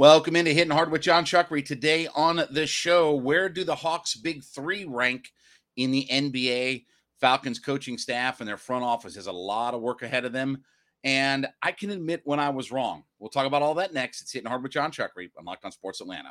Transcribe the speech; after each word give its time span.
Welcome 0.00 0.34
into 0.34 0.54
Hitting 0.54 0.72
Hard 0.72 0.90
with 0.90 1.02
Jon 1.02 1.26
Chuckery. 1.26 1.62
Today 1.62 2.08
on 2.14 2.42
the 2.50 2.66
show, 2.66 3.14
where 3.14 3.50
do 3.50 3.64
the 3.64 3.74
Hawks' 3.74 4.14
big 4.14 4.42
three 4.42 4.86
rank 4.86 5.30
in 5.76 5.90
the 5.90 6.08
NBA? 6.10 6.86
Falcons 7.20 7.58
coaching 7.58 7.98
staff 7.98 8.40
and 8.40 8.48
their 8.48 8.56
front 8.56 8.82
office 8.82 9.16
has 9.16 9.26
a 9.26 9.32
lot 9.32 9.74
of 9.74 9.82
work 9.82 10.00
ahead 10.00 10.24
of 10.24 10.32
them. 10.32 10.64
And 11.04 11.46
I 11.62 11.72
can 11.72 11.90
admit 11.90 12.22
when 12.24 12.40
I 12.40 12.48
was 12.48 12.72
wrong. 12.72 13.04
We'll 13.18 13.28
talk 13.28 13.44
about 13.44 13.60
all 13.60 13.74
that 13.74 13.92
next. 13.92 14.22
It's 14.22 14.32
Hitting 14.32 14.48
Hard 14.48 14.62
with 14.62 14.72
Jon 14.72 14.90
Chuckery 14.90 15.28
on 15.38 15.44
Locked 15.44 15.66
on 15.66 15.70
Sports 15.70 16.00
Atlanta. 16.00 16.30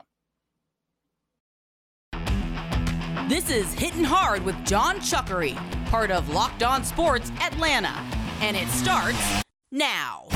This 3.28 3.52
is 3.52 3.72
Hitting 3.74 4.04
Hard 4.04 4.44
with 4.46 4.56
Jon 4.66 4.96
Chuckery, 4.96 5.56
part 5.92 6.10
of 6.10 6.28
Locked 6.34 6.64
on 6.64 6.84
Sports 6.84 7.32
Atlanta. 7.40 7.94
And 8.42 8.58
it 8.58 8.68
starts 8.70 9.44
now. 9.72 10.28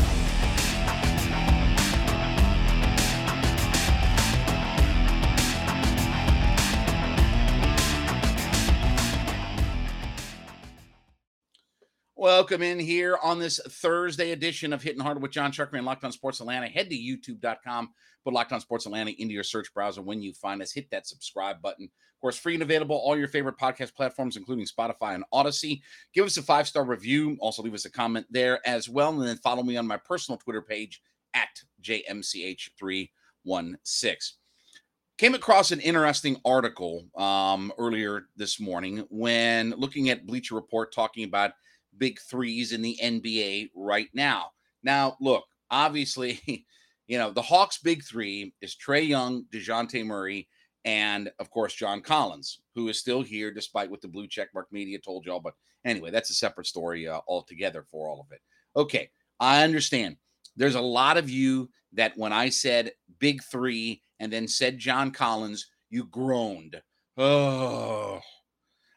Welcome 12.15 12.61
in 12.61 12.79
here 12.79 13.17
on 13.23 13.39
this 13.39 13.59
Thursday 13.67 14.33
edition 14.33 14.71
of 14.71 14.83
Hitting 14.83 15.01
Hard 15.01 15.19
with 15.19 15.31
Jon 15.31 15.51
Chuckery 15.51 15.83
Locked 15.83 16.03
On 16.03 16.11
Sports 16.11 16.41
Atlanta. 16.41 16.67
Head 16.67 16.91
to 16.91 16.95
youtube.com, 16.95 17.89
put 18.23 18.33
Locked 18.33 18.51
On 18.53 18.61
Sports 18.61 18.85
Atlanta 18.85 19.09
into 19.17 19.33
your 19.33 19.43
search 19.43 19.73
browser. 19.73 20.03
When 20.03 20.21
you 20.21 20.31
find 20.33 20.61
us, 20.61 20.71
hit 20.71 20.91
that 20.91 21.07
subscribe 21.07 21.59
button. 21.59 21.85
Of 21.85 22.21
course, 22.21 22.37
free 22.37 22.53
and 22.53 22.61
available 22.61 22.95
all 22.95 23.17
your 23.17 23.27
favorite 23.27 23.57
podcast 23.57 23.95
platforms, 23.95 24.37
including 24.37 24.67
Spotify 24.67 25.15
and 25.15 25.23
Audacy. 25.33 25.81
Give 26.13 26.27
us 26.27 26.37
a 26.37 26.43
five 26.43 26.67
star 26.67 26.85
review. 26.85 27.35
Also, 27.39 27.63
leave 27.63 27.73
us 27.73 27.85
a 27.85 27.91
comment 27.91 28.27
there 28.29 28.59
as 28.63 28.87
well. 28.87 29.09
And 29.09 29.27
then 29.27 29.37
follow 29.37 29.63
me 29.63 29.75
on 29.75 29.87
my 29.87 29.97
personal 29.97 30.37
Twitter 30.37 30.61
page 30.61 31.01
at 31.33 31.63
JMCH316. 31.81 33.09
Came 35.17 35.33
across 35.33 35.71
an 35.71 35.79
interesting 35.79 36.37
article 36.45 37.05
um, 37.17 37.73
earlier 37.79 38.25
this 38.35 38.59
morning 38.59 39.03
when 39.09 39.71
looking 39.71 40.09
at 40.09 40.27
Bleacher 40.27 40.53
Report 40.53 40.93
talking 40.93 41.23
about 41.23 41.53
big 41.97 42.19
threes 42.19 42.71
in 42.71 42.81
the 42.81 42.97
NBA 43.01 43.71
right 43.75 44.09
now. 44.13 44.51
Now, 44.83 45.17
look, 45.21 45.45
obviously, 45.71 46.39
you 47.07 47.17
know, 47.17 47.31
the 47.31 47.41
Hawks' 47.41 47.79
big 47.79 48.03
three 48.03 48.53
is 48.61 48.75
Trae 48.75 49.07
Young, 49.07 49.45
Dejounte 49.51 50.05
Murray, 50.05 50.47
and 50.85 51.31
of 51.39 51.49
course, 51.49 51.73
John 51.73 52.01
Collins, 52.01 52.59
who 52.75 52.87
is 52.89 52.99
still 52.99 53.21
here 53.21 53.51
despite 53.51 53.89
what 53.89 54.01
the 54.01 54.07
blue 54.07 54.27
checkmark 54.27 54.65
media 54.71 54.99
told 54.99 55.25
y'all. 55.25 55.39
But 55.39 55.53
anyway, 55.85 56.11
that's 56.11 56.29
a 56.29 56.35
separate 56.35 56.67
story 56.67 57.07
uh, 57.07 57.21
altogether 57.27 57.85
for 57.89 58.09
all 58.09 58.19
of 58.19 58.31
it. 58.31 58.41
Okay, 58.75 59.09
I 59.39 59.63
understand. 59.63 60.17
There's 60.55 60.75
a 60.75 60.81
lot 60.81 61.17
of 61.17 61.29
you 61.29 61.69
that 61.93 62.17
when 62.17 62.33
I 62.33 62.49
said 62.49 62.91
big 63.19 63.41
three 63.43 64.01
and 64.19 64.31
then 64.31 64.47
said 64.47 64.77
John 64.77 65.11
Collins, 65.11 65.67
you 65.89 66.05
groaned. 66.05 66.81
Oh, 67.17 68.19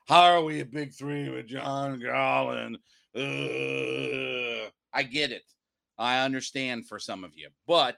how 0.06 0.22
are 0.22 0.42
we 0.42 0.60
a 0.60 0.64
big 0.64 0.92
three 0.92 1.28
with 1.28 1.46
John 1.46 2.00
Collins? 2.00 2.78
Uh, 3.14 4.70
I 4.92 5.02
get 5.02 5.32
it. 5.32 5.42
I 5.98 6.24
understand 6.24 6.86
for 6.86 6.98
some 6.98 7.24
of 7.24 7.32
you, 7.34 7.48
but 7.66 7.96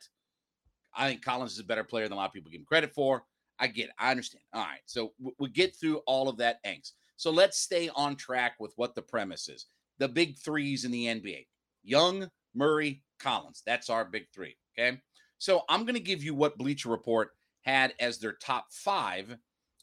I 0.96 1.08
think 1.08 1.22
Collins 1.22 1.52
is 1.52 1.58
a 1.58 1.64
better 1.64 1.84
player 1.84 2.04
than 2.04 2.14
a 2.14 2.16
lot 2.16 2.26
of 2.26 2.32
people 2.32 2.50
give 2.50 2.60
him 2.60 2.66
credit 2.66 2.94
for. 2.94 3.24
I 3.58 3.66
get 3.66 3.86
it. 3.86 3.94
I 3.98 4.10
understand. 4.10 4.42
All 4.54 4.62
right. 4.62 4.80
So 4.86 5.12
we 5.38 5.50
get 5.50 5.76
through 5.76 5.98
all 6.06 6.28
of 6.28 6.38
that 6.38 6.64
angst. 6.64 6.92
So 7.16 7.30
let's 7.30 7.58
stay 7.58 7.90
on 7.94 8.16
track 8.16 8.54
with 8.60 8.72
what 8.76 8.94
the 8.94 9.02
premise 9.02 9.48
is. 9.48 9.66
The 9.98 10.08
big 10.08 10.38
threes 10.38 10.84
in 10.84 10.92
the 10.92 11.06
NBA 11.06 11.46
Young, 11.82 12.28
Murray, 12.54 13.02
Collins. 13.18 13.62
That's 13.66 13.90
our 13.90 14.04
big 14.04 14.26
three. 14.32 14.56
Okay. 14.78 14.98
So 15.38 15.62
I'm 15.68 15.82
going 15.82 15.94
to 15.94 16.00
give 16.00 16.22
you 16.22 16.34
what 16.34 16.56
Bleacher 16.56 16.88
Report 16.88 17.30
had 17.62 17.92
as 18.00 18.18
their 18.18 18.32
top 18.32 18.66
five. 18.70 19.36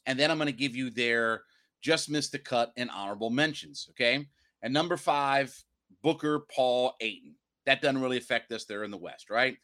And 0.06 0.18
then 0.18 0.30
I'm 0.30 0.38
going 0.38 0.46
to 0.46 0.52
give 0.52 0.74
you 0.74 0.90
their 0.90 1.42
just 1.82 2.10
missed 2.10 2.32
the 2.32 2.38
cut 2.38 2.72
in 2.76 2.90
honorable 2.90 3.30
mentions. 3.30 3.86
Okay. 3.90 4.26
And 4.62 4.72
number 4.72 4.96
five, 4.96 5.54
Booker, 6.02 6.40
Paul, 6.54 6.94
Ayton. 7.00 7.34
That 7.66 7.82
doesn't 7.82 8.00
really 8.00 8.16
affect 8.16 8.52
us. 8.52 8.64
They're 8.64 8.84
in 8.84 8.90
the 8.90 8.96
West, 8.96 9.30
right? 9.30 9.56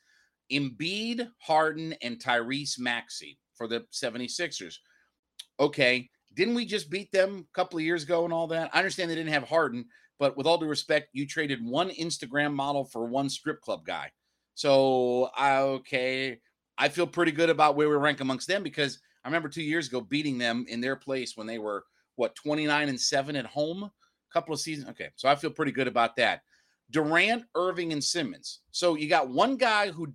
Embiid, 0.51 1.29
Harden, 1.39 1.95
and 2.03 2.19
Tyrese 2.19 2.79
Maxey 2.79 3.39
for 3.55 3.67
the 3.67 3.85
76ers. 3.93 4.77
Okay. 5.61 6.09
Didn't 6.35 6.55
we 6.55 6.65
just 6.65 6.91
beat 6.91 7.13
them 7.13 7.47
a 7.49 7.57
couple 7.57 7.79
of 7.79 7.85
years 7.85 8.03
ago 8.03 8.25
and 8.25 8.33
all 8.33 8.47
that? 8.49 8.71
I 8.73 8.79
understand 8.79 9.11
they 9.11 9.15
didn't 9.15 9.33
have 9.33 9.49
Harden, 9.49 9.85
but 10.19 10.37
with 10.37 10.47
all 10.47 10.59
due 10.59 10.67
respect, 10.67 11.11
you 11.13 11.27
traded 11.27 11.65
one 11.65 11.91
Instagram 11.91 12.55
model 12.55 12.85
for 12.85 13.05
one 13.05 13.29
strip 13.29 13.61
club 13.61 13.85
guy. 13.85 14.11
So, 14.55 15.31
I, 15.37 15.59
okay. 15.59 16.39
I 16.79 16.89
feel 16.89 17.07
pretty 17.07 17.33
good 17.33 17.51
about 17.51 17.77
where 17.77 17.89
we 17.89 17.97
rank 17.97 18.21
amongst 18.21 18.49
them 18.49 18.63
because 18.63 18.99
I 19.25 19.29
remember 19.29 19.49
two 19.49 19.63
years 19.63 19.89
ago 19.89 20.01
beating 20.01 20.39
them 20.39 20.65
in 20.69 20.81
their 20.81 20.97
place 20.97 21.37
when 21.37 21.47
they 21.47 21.59
were 21.59 21.85
what 22.17 22.35
29 22.37 22.89
and 22.89 23.01
7 23.01 23.37
at 23.37 23.47
home 23.47 23.85
a 23.85 23.91
couple 24.33 24.55
of 24.55 24.61
seasons 24.61 24.89
okay 24.89 25.09
so 25.17 25.29
i 25.29 25.35
feel 25.35 25.51
pretty 25.51 25.73
good 25.73 25.89
about 25.89 26.17
that 26.17 26.43
durant 26.91 27.45
irving 27.55 27.93
and 27.93 28.03
simmons 28.03 28.61
so 28.71 28.95
you 28.95 29.09
got 29.09 29.29
one 29.29 29.57
guy 29.57 29.91
who 29.91 30.13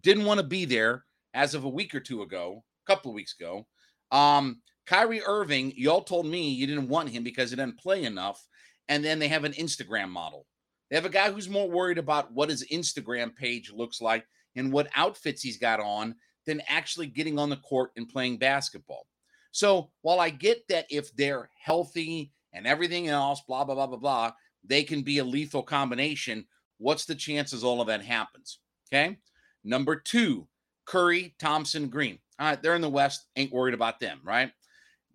didn't 0.00 0.24
want 0.24 0.40
to 0.40 0.46
be 0.46 0.64
there 0.64 1.04
as 1.34 1.54
of 1.54 1.64
a 1.64 1.68
week 1.68 1.94
or 1.94 2.00
two 2.00 2.22
ago 2.22 2.64
a 2.86 2.92
couple 2.92 3.10
of 3.10 3.14
weeks 3.14 3.34
ago 3.38 3.66
um 4.10 4.60
Kyrie 4.86 5.22
Irving, 5.22 5.72
y'all 5.76 6.02
told 6.02 6.26
me 6.26 6.50
you 6.50 6.66
didn't 6.66 6.88
want 6.88 7.08
him 7.08 7.24
because 7.24 7.50
he 7.50 7.56
didn't 7.56 7.78
play 7.78 8.04
enough. 8.04 8.46
And 8.88 9.04
then 9.04 9.18
they 9.18 9.28
have 9.28 9.44
an 9.44 9.52
Instagram 9.52 10.10
model. 10.10 10.46
They 10.90 10.96
have 10.96 11.06
a 11.06 11.10
guy 11.10 11.32
who's 11.32 11.48
more 11.48 11.70
worried 11.70 11.98
about 11.98 12.32
what 12.32 12.50
his 12.50 12.66
Instagram 12.70 13.34
page 13.34 13.72
looks 13.72 14.00
like 14.00 14.26
and 14.56 14.72
what 14.72 14.90
outfits 14.94 15.42
he's 15.42 15.56
got 15.56 15.80
on 15.80 16.14
than 16.46 16.60
actually 16.68 17.06
getting 17.06 17.38
on 17.38 17.48
the 17.48 17.56
court 17.56 17.92
and 17.96 18.08
playing 18.08 18.36
basketball. 18.36 19.06
So 19.54 19.92
while 20.02 20.18
I 20.18 20.30
get 20.30 20.66
that 20.68 20.84
if 20.90 21.14
they're 21.14 21.48
healthy 21.56 22.32
and 22.52 22.66
everything 22.66 23.06
else, 23.06 23.40
blah, 23.46 23.62
blah, 23.62 23.76
blah, 23.76 23.86
blah, 23.86 23.98
blah, 23.98 24.32
they 24.64 24.82
can 24.82 25.02
be 25.02 25.18
a 25.18 25.24
lethal 25.24 25.62
combination. 25.62 26.44
What's 26.78 27.04
the 27.04 27.14
chances 27.14 27.62
all 27.62 27.80
of 27.80 27.86
that 27.86 28.02
happens? 28.02 28.58
Okay. 28.92 29.16
Number 29.62 29.94
two, 29.94 30.48
Curry, 30.86 31.36
Thompson, 31.38 31.88
Green. 31.88 32.18
All 32.40 32.48
right, 32.48 32.60
they're 32.60 32.74
in 32.74 32.80
the 32.80 32.90
West, 32.90 33.28
ain't 33.36 33.52
worried 33.52 33.74
about 33.74 34.00
them, 34.00 34.18
right? 34.24 34.50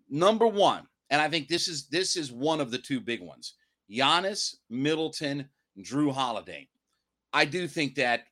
Number 0.08 0.46
one, 0.46 0.86
and 1.10 1.20
I 1.20 1.28
think 1.28 1.48
this 1.48 1.68
is 1.68 1.86
this 1.88 2.16
is 2.16 2.32
one 2.32 2.62
of 2.62 2.70
the 2.70 2.78
two 2.78 2.98
big 2.98 3.20
ones. 3.20 3.56
Giannis, 3.92 4.54
Middleton, 4.70 5.50
Jrue 5.78 6.14
Holiday. 6.14 6.66
I 7.34 7.44
do 7.44 7.68
think 7.68 7.94
that 7.96 8.24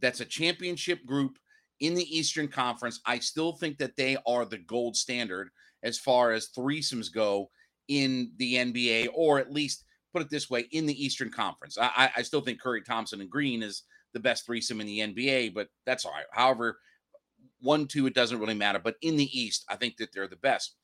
that's 0.00 0.20
a 0.20 0.24
championship 0.24 1.04
group 1.04 1.38
in 1.80 1.94
the 1.94 2.16
Eastern 2.16 2.48
Conference. 2.48 3.00
I 3.06 3.18
still 3.18 3.52
think 3.52 3.78
that 3.78 3.96
they 3.96 4.16
are 4.26 4.44
the 4.44 4.58
gold 4.58 4.96
standard 4.96 5.50
as 5.82 5.98
far 5.98 6.32
as 6.32 6.50
threesomes 6.50 7.12
go 7.12 7.50
in 7.88 8.32
the 8.38 8.54
NBA, 8.54 9.08
or 9.14 9.38
at 9.38 9.52
least 9.52 9.84
put 10.12 10.22
it 10.22 10.30
this 10.30 10.48
way, 10.50 10.62
in 10.72 10.86
the 10.86 11.04
Eastern 11.04 11.30
Conference. 11.30 11.76
I, 11.80 12.10
I 12.16 12.22
still 12.22 12.40
think 12.40 12.60
Curry, 12.60 12.82
Thompson, 12.82 13.20
and 13.20 13.30
Green 13.30 13.62
is 13.62 13.82
the 14.12 14.20
best 14.20 14.46
threesome 14.46 14.80
in 14.80 14.86
the 14.86 15.00
NBA, 15.00 15.54
but 15.54 15.68
that's 15.84 16.04
all 16.04 16.12
right. 16.12 16.24
However, 16.32 16.78
one, 17.60 17.86
two, 17.86 18.06
it 18.06 18.14
doesn't 18.14 18.38
really 18.38 18.54
matter. 18.54 18.78
But 18.82 18.96
in 19.02 19.16
the 19.16 19.38
East, 19.38 19.64
I 19.68 19.76
think 19.76 19.98
that 19.98 20.12
they're 20.12 20.28
the 20.28 20.36
best. 20.36 20.76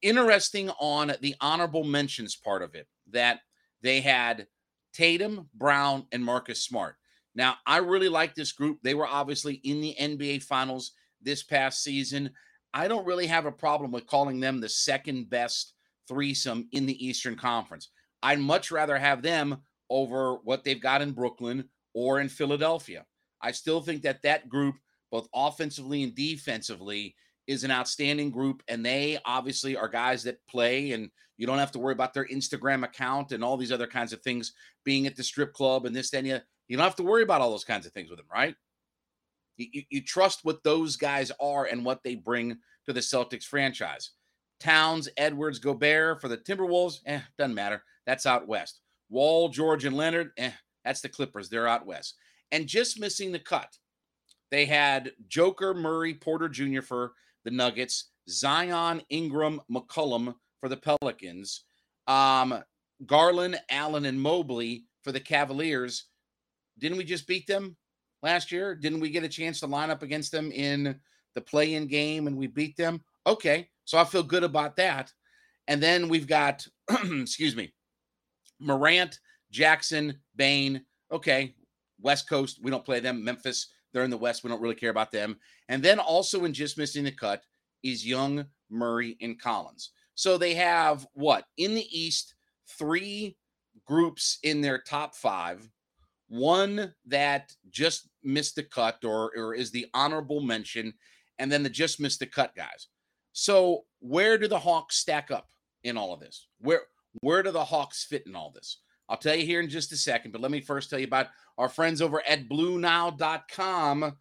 Interesting 0.00 0.70
on 0.80 1.12
the 1.20 1.34
honorable 1.40 1.84
mentions 1.84 2.34
part 2.34 2.62
of 2.62 2.74
it 2.74 2.86
that 3.10 3.40
they 3.82 4.00
had 4.00 4.46
Tatum, 4.92 5.48
Brown, 5.54 6.06
and 6.12 6.24
Marcus 6.24 6.62
Smart. 6.62 6.96
Now, 7.34 7.56
I 7.66 7.78
really 7.78 8.08
like 8.08 8.34
this 8.34 8.52
group. 8.52 8.78
They 8.82 8.94
were 8.94 9.06
obviously 9.06 9.54
in 9.64 9.80
the 9.80 9.96
NBA 9.98 10.42
Finals 10.42 10.92
this 11.22 11.42
past 11.42 11.82
season. 11.82 12.30
I 12.74 12.88
don't 12.88 13.06
really 13.06 13.26
have 13.26 13.46
a 13.46 13.52
problem 13.52 13.92
with 13.92 14.06
calling 14.06 14.40
them 14.40 14.60
the 14.60 14.68
second 14.68 15.30
best 15.30 15.74
threesome 16.08 16.68
in 16.72 16.86
the 16.86 17.06
Eastern 17.06 17.36
Conference. 17.36 17.90
I'd 18.22 18.38
much 18.38 18.70
rather 18.70 18.98
have 18.98 19.22
them 19.22 19.58
over 19.90 20.36
what 20.44 20.64
they've 20.64 20.80
got 20.80 21.02
in 21.02 21.12
Brooklyn 21.12 21.68
or 21.94 22.20
in 22.20 22.28
Philadelphia. 22.28 23.04
I 23.40 23.52
still 23.52 23.80
think 23.80 24.02
that 24.02 24.22
that 24.22 24.48
group, 24.48 24.76
both 25.10 25.28
offensively 25.34 26.02
and 26.02 26.14
defensively, 26.14 27.14
is 27.46 27.64
an 27.64 27.70
outstanding 27.70 28.30
group. 28.30 28.62
And 28.68 28.84
they 28.84 29.18
obviously 29.24 29.76
are 29.76 29.88
guys 29.88 30.22
that 30.24 30.38
play, 30.48 30.92
and 30.92 31.10
you 31.36 31.46
don't 31.46 31.58
have 31.58 31.72
to 31.72 31.78
worry 31.78 31.92
about 31.92 32.14
their 32.14 32.26
Instagram 32.28 32.84
account 32.84 33.32
and 33.32 33.42
all 33.42 33.56
these 33.56 33.72
other 33.72 33.86
kinds 33.86 34.12
of 34.12 34.22
things 34.22 34.52
being 34.84 35.06
at 35.06 35.16
the 35.16 35.24
strip 35.24 35.52
club 35.52 35.86
and 35.86 35.94
this, 35.94 36.10
then 36.10 36.26
you. 36.26 36.38
You 36.72 36.78
don't 36.78 36.84
have 36.86 36.96
to 36.96 37.02
worry 37.02 37.22
about 37.22 37.42
all 37.42 37.50
those 37.50 37.66
kinds 37.66 37.84
of 37.84 37.92
things 37.92 38.08
with 38.08 38.18
them, 38.18 38.28
right? 38.32 38.54
You, 39.58 39.66
you, 39.72 39.82
you 39.90 40.00
trust 40.00 40.40
what 40.42 40.64
those 40.64 40.96
guys 40.96 41.30
are 41.38 41.66
and 41.66 41.84
what 41.84 42.02
they 42.02 42.14
bring 42.14 42.56
to 42.86 42.94
the 42.94 43.00
Celtics 43.00 43.44
franchise. 43.44 44.12
Towns, 44.58 45.06
Edwards, 45.18 45.58
Gobert 45.58 46.22
for 46.22 46.28
the 46.28 46.38
Timberwolves, 46.38 47.00
eh, 47.04 47.20
doesn't 47.36 47.54
matter. 47.54 47.82
That's 48.06 48.24
out 48.24 48.48
west. 48.48 48.80
Wall, 49.10 49.50
George, 49.50 49.84
and 49.84 49.94
Leonard, 49.94 50.30
eh, 50.38 50.52
that's 50.82 51.02
the 51.02 51.10
Clippers. 51.10 51.50
They're 51.50 51.68
out 51.68 51.84
west. 51.84 52.14
And 52.52 52.66
just 52.66 52.98
missing 52.98 53.32
the 53.32 53.38
cut, 53.38 53.76
they 54.50 54.64
had 54.64 55.12
Joker, 55.28 55.74
Murray, 55.74 56.14
Porter 56.14 56.48
Jr. 56.48 56.80
for 56.80 57.12
the 57.44 57.50
Nuggets, 57.50 58.12
Zion, 58.30 59.02
Ingram, 59.10 59.60
McCollum 59.70 60.36
for 60.58 60.70
the 60.70 60.78
Pelicans, 60.78 61.64
um, 62.06 62.64
Garland, 63.04 63.60
Allen, 63.68 64.06
and 64.06 64.18
Mobley 64.18 64.86
for 65.02 65.12
the 65.12 65.20
Cavaliers, 65.20 66.06
didn't 66.78 66.98
we 66.98 67.04
just 67.04 67.26
beat 67.26 67.46
them? 67.46 67.76
last 68.22 68.52
year? 68.52 68.74
Didn't 68.74 69.00
we 69.00 69.10
get 69.10 69.24
a 69.24 69.28
chance 69.28 69.60
to 69.60 69.66
line 69.66 69.90
up 69.90 70.02
against 70.02 70.32
them 70.32 70.50
in 70.52 70.98
the 71.34 71.40
play 71.40 71.74
in 71.74 71.86
game 71.86 72.26
and 72.26 72.36
we 72.36 72.46
beat 72.46 72.76
them? 72.76 73.02
Okay. 73.26 73.68
So 73.84 73.98
I 73.98 74.04
feel 74.04 74.22
good 74.22 74.44
about 74.44 74.76
that. 74.76 75.12
And 75.68 75.82
then 75.82 76.08
we've 76.08 76.26
got, 76.26 76.66
excuse 76.90 77.56
me, 77.56 77.72
Morant, 78.60 79.18
Jackson, 79.50 80.18
Bane. 80.36 80.84
Okay. 81.10 81.54
West 82.00 82.28
Coast, 82.28 82.60
we 82.62 82.70
don't 82.70 82.84
play 82.84 83.00
them. 83.00 83.22
Memphis, 83.22 83.68
they're 83.92 84.04
in 84.04 84.10
the 84.10 84.16
West. 84.16 84.42
We 84.42 84.50
don't 84.50 84.62
really 84.62 84.74
care 84.74 84.90
about 84.90 85.12
them. 85.12 85.36
And 85.68 85.82
then 85.82 85.98
also 85.98 86.44
in 86.44 86.52
just 86.52 86.78
missing 86.78 87.04
the 87.04 87.12
cut 87.12 87.42
is 87.82 88.06
Young, 88.06 88.44
Murray, 88.70 89.16
and 89.20 89.40
Collins. 89.40 89.90
So 90.14 90.36
they 90.36 90.54
have 90.54 91.06
what 91.14 91.44
in 91.58 91.74
the 91.74 91.86
East, 91.98 92.34
three 92.78 93.36
groups 93.86 94.38
in 94.42 94.60
their 94.60 94.78
top 94.78 95.14
five, 95.14 95.68
one 96.32 96.94
that 97.04 97.52
just 97.68 98.08
missed 98.24 98.56
the 98.56 98.62
cut 98.62 99.04
or, 99.04 99.30
or 99.36 99.54
is 99.54 99.70
the 99.70 99.84
honorable 99.92 100.40
mention, 100.40 100.94
and 101.38 101.52
then 101.52 101.62
the 101.62 101.68
just 101.68 102.00
missed 102.00 102.20
the 102.20 102.26
cut 102.26 102.56
guys. 102.56 102.88
So 103.32 103.84
where 104.00 104.38
do 104.38 104.48
the 104.48 104.58
Hawks 104.58 104.96
stack 104.96 105.30
up 105.30 105.50
in 105.84 105.98
all 105.98 106.14
of 106.14 106.20
this? 106.20 106.48
Where 106.58 106.80
where 107.20 107.42
do 107.42 107.50
the 107.50 107.62
Hawks 107.62 108.04
fit 108.04 108.26
in 108.26 108.34
all 108.34 108.50
this? 108.50 108.78
I'll 109.10 109.18
tell 109.18 109.34
you 109.34 109.44
here 109.44 109.60
in 109.60 109.68
just 109.68 109.92
a 109.92 109.96
second, 109.96 110.30
but 110.30 110.40
let 110.40 110.50
me 110.50 110.62
first 110.62 110.88
tell 110.88 110.98
you 110.98 111.06
about 111.06 111.26
our 111.58 111.68
friends 111.68 112.00
over 112.00 112.22
at 112.26 112.48
BlueNile.com. 112.48 114.16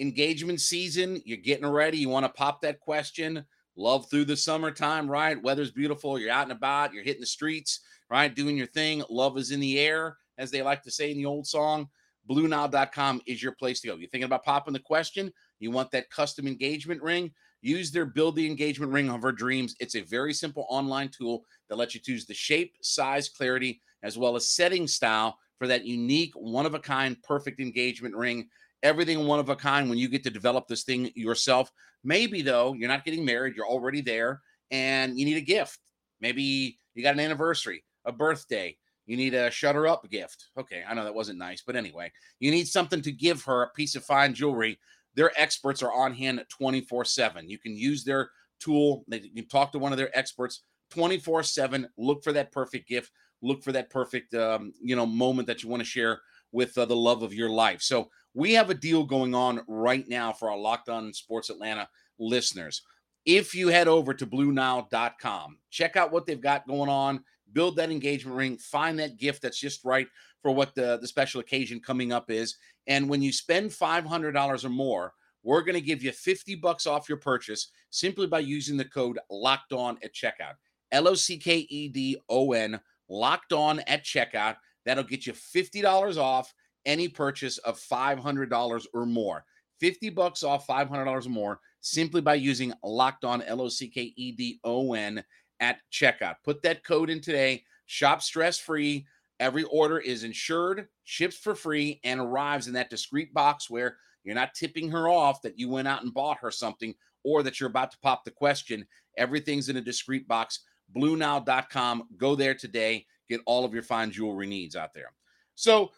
Engagement 0.00 0.60
season, 0.60 1.22
you're 1.24 1.36
getting 1.38 1.66
ready. 1.66 1.98
You 1.98 2.08
want 2.08 2.26
to 2.26 2.32
pop 2.32 2.62
that 2.62 2.80
question? 2.80 3.44
Love 3.76 4.10
through 4.10 4.24
the 4.24 4.36
summertime, 4.36 5.08
right? 5.08 5.40
Weather's 5.40 5.70
beautiful. 5.70 6.18
You're 6.18 6.32
out 6.32 6.44
and 6.44 6.52
about. 6.52 6.92
You're 6.92 7.04
hitting 7.04 7.20
the 7.20 7.26
streets, 7.26 7.80
right? 8.10 8.34
Doing 8.34 8.56
your 8.56 8.66
thing. 8.66 9.04
Love 9.08 9.38
is 9.38 9.52
in 9.52 9.60
the 9.60 9.78
air, 9.78 10.16
as 10.38 10.50
they 10.50 10.62
like 10.62 10.82
to 10.84 10.90
say 10.90 11.10
in 11.10 11.18
the 11.18 11.26
old 11.26 11.46
song. 11.46 11.88
BlueNile.com 12.30 13.22
is 13.26 13.42
your 13.42 13.52
place 13.52 13.80
to 13.80 13.88
go. 13.88 13.96
You're 13.96 14.08
thinking 14.08 14.26
about 14.26 14.44
popping 14.44 14.72
the 14.72 14.80
question? 14.80 15.32
You 15.60 15.70
want 15.70 15.90
that 15.90 16.10
custom 16.10 16.46
engagement 16.46 17.02
ring? 17.02 17.32
Use 17.60 17.90
their 17.90 18.06
Build 18.06 18.36
the 18.36 18.46
Engagement 18.46 18.92
Ring 18.92 19.10
of 19.10 19.24
Our 19.24 19.32
Dreams. 19.32 19.74
It's 19.80 19.96
a 19.96 20.02
very 20.02 20.32
simple 20.32 20.66
online 20.68 21.08
tool 21.08 21.44
that 21.68 21.76
lets 21.76 21.94
you 21.94 22.00
choose 22.00 22.24
the 22.24 22.34
shape, 22.34 22.74
size, 22.82 23.28
clarity, 23.28 23.80
as 24.02 24.16
well 24.16 24.36
as 24.36 24.48
setting 24.48 24.86
style 24.86 25.36
for 25.58 25.66
that 25.66 25.84
unique, 25.84 26.32
one 26.34 26.66
of 26.66 26.74
a 26.74 26.78
kind, 26.78 27.20
perfect 27.22 27.58
engagement 27.60 28.14
ring. 28.14 28.48
Everything 28.84 29.26
one 29.26 29.40
of 29.40 29.48
a 29.48 29.56
kind 29.56 29.88
when 29.88 29.98
you 29.98 30.08
get 30.08 30.22
to 30.22 30.30
develop 30.30 30.68
this 30.68 30.84
thing 30.84 31.10
yourself. 31.16 31.72
Maybe, 32.04 32.42
though, 32.42 32.74
you're 32.74 32.88
not 32.88 33.04
getting 33.04 33.24
married, 33.24 33.56
you're 33.56 33.66
already 33.66 34.00
there, 34.00 34.40
and 34.70 35.18
you 35.18 35.24
need 35.24 35.36
a 35.36 35.40
gift. 35.40 35.80
Maybe 36.20 36.78
you 36.94 37.02
got 37.02 37.14
an 37.14 37.20
anniversary, 37.20 37.84
a 38.04 38.12
birthday, 38.12 38.76
you 39.08 39.16
need 39.16 39.34
a 39.34 39.50
shut 39.50 39.74
her 39.74 39.88
up 39.88 40.08
gift. 40.08 40.46
Okay, 40.56 40.84
I 40.88 40.94
know 40.94 41.02
that 41.02 41.14
wasn't 41.14 41.40
nice, 41.40 41.62
but 41.66 41.74
anyway, 41.74 42.12
you 42.38 42.52
need 42.52 42.68
something 42.68 43.02
to 43.02 43.10
give 43.10 43.42
her 43.42 43.62
a 43.62 43.70
piece 43.70 43.96
of 43.96 44.04
fine 44.04 44.34
jewelry 44.34 44.78
their 45.18 45.32
experts 45.36 45.82
are 45.82 45.92
on 45.92 46.14
hand 46.14 46.44
24 46.48 47.04
7. 47.04 47.50
You 47.50 47.58
can 47.58 47.76
use 47.76 48.04
their 48.04 48.30
tool. 48.60 49.04
They, 49.08 49.28
you 49.34 49.42
talk 49.42 49.72
to 49.72 49.78
one 49.80 49.90
of 49.90 49.98
their 49.98 50.16
experts 50.16 50.62
24 50.90 51.42
7. 51.42 51.88
Look 51.98 52.22
for 52.22 52.32
that 52.32 52.52
perfect 52.52 52.88
gift. 52.88 53.10
Look 53.42 53.64
for 53.64 53.72
that 53.72 53.90
perfect, 53.90 54.32
um, 54.34 54.72
you 54.80 54.94
know, 54.94 55.06
moment 55.06 55.48
that 55.48 55.64
you 55.64 55.68
want 55.68 55.80
to 55.80 55.88
share 55.88 56.20
with 56.52 56.78
uh, 56.78 56.84
the 56.84 56.94
love 56.94 57.24
of 57.24 57.34
your 57.34 57.50
life. 57.50 57.82
So 57.82 58.10
we 58.32 58.52
have 58.54 58.70
a 58.70 58.74
deal 58.74 59.02
going 59.02 59.34
on 59.34 59.62
right 59.66 60.06
now 60.08 60.32
for 60.32 60.52
our 60.52 60.56
Locked 60.56 60.88
On 60.88 61.12
Sports 61.12 61.50
Atlanta 61.50 61.88
listeners. 62.20 62.82
If 63.26 63.56
you 63.56 63.68
head 63.68 63.88
over 63.88 64.14
to 64.14 64.24
BlueNile.com, 64.24 65.58
check 65.70 65.96
out 65.96 66.12
what 66.12 66.26
they've 66.26 66.40
got 66.40 66.68
going 66.68 66.88
on. 66.88 67.24
Build 67.52 67.76
that 67.76 67.90
engagement 67.90 68.36
ring. 68.36 68.58
Find 68.58 68.98
that 68.98 69.18
gift 69.18 69.42
that's 69.42 69.58
just 69.58 69.84
right 69.84 70.08
for 70.42 70.52
what 70.52 70.74
the, 70.74 70.98
the 71.00 71.08
special 71.08 71.40
occasion 71.40 71.80
coming 71.80 72.12
up 72.12 72.30
is. 72.30 72.56
And 72.86 73.08
when 73.08 73.22
you 73.22 73.32
spend 73.32 73.70
$500 73.70 74.64
or 74.64 74.68
more, 74.68 75.12
we're 75.42 75.62
going 75.62 75.74
to 75.74 75.80
give 75.80 76.02
you 76.02 76.12
50 76.12 76.56
bucks 76.56 76.86
off 76.86 77.08
your 77.08 77.18
purchase 77.18 77.70
simply 77.90 78.26
by 78.26 78.40
using 78.40 78.76
the 78.76 78.84
code 78.84 79.18
locked 79.30 79.72
on 79.72 79.98
at 80.02 80.14
checkout. 80.14 80.54
L 80.92 81.08
O 81.08 81.14
C 81.14 81.36
K 81.36 81.66
E 81.68 81.88
D 81.88 82.18
O 82.28 82.52
N, 82.52 82.80
locked 83.08 83.52
on 83.52 83.80
at 83.80 84.04
checkout. 84.04 84.56
That'll 84.84 85.04
get 85.04 85.26
you 85.26 85.32
$50 85.32 86.16
off 86.16 86.52
any 86.86 87.08
purchase 87.08 87.58
of 87.58 87.78
$500 87.78 88.86
or 88.94 89.06
more. 89.06 89.44
50 89.80 90.10
bucks 90.10 90.42
off 90.42 90.66
$500 90.66 91.26
or 91.26 91.28
more 91.28 91.60
simply 91.80 92.20
by 92.20 92.34
using 92.34 92.72
locked 92.82 93.24
on 93.24 93.42
L 93.42 93.62
O 93.62 93.68
C 93.68 93.88
K 93.88 94.12
E 94.16 94.32
D 94.32 94.60
O 94.64 94.94
N 94.94 95.22
at 95.60 95.80
checkout. 95.92 96.36
Put 96.44 96.62
that 96.62 96.84
code 96.84 97.10
in 97.10 97.20
today. 97.20 97.64
Shop 97.86 98.22
stress 98.22 98.58
free. 98.58 99.06
Every 99.40 99.64
order 99.64 99.98
is 99.98 100.24
insured, 100.24 100.88
ships 101.04 101.36
for 101.36 101.54
free, 101.54 102.00
and 102.02 102.20
arrives 102.20 102.66
in 102.66 102.74
that 102.74 102.90
discreet 102.90 103.32
box 103.32 103.70
where 103.70 103.96
you're 104.24 104.34
not 104.34 104.54
tipping 104.54 104.90
her 104.90 105.08
off 105.08 105.42
that 105.42 105.58
you 105.58 105.68
went 105.68 105.88
out 105.88 106.02
and 106.02 106.12
bought 106.12 106.38
her 106.38 106.50
something 106.50 106.94
or 107.24 107.42
that 107.42 107.60
you're 107.60 107.68
about 107.68 107.90
to 107.92 107.98
pop 107.98 108.24
the 108.24 108.30
question. 108.30 108.86
Everything's 109.16 109.68
in 109.68 109.76
a 109.76 109.80
discreet 109.80 110.26
box. 110.26 110.60
BlueNile.com. 110.96 112.08
Go 112.16 112.34
there 112.34 112.54
today. 112.54 113.06
Get 113.28 113.40
all 113.46 113.64
of 113.64 113.74
your 113.74 113.82
fine 113.82 114.10
jewelry 114.10 114.46
needs 114.46 114.74
out 114.74 114.94
there. 114.94 115.12
So, 115.54 115.92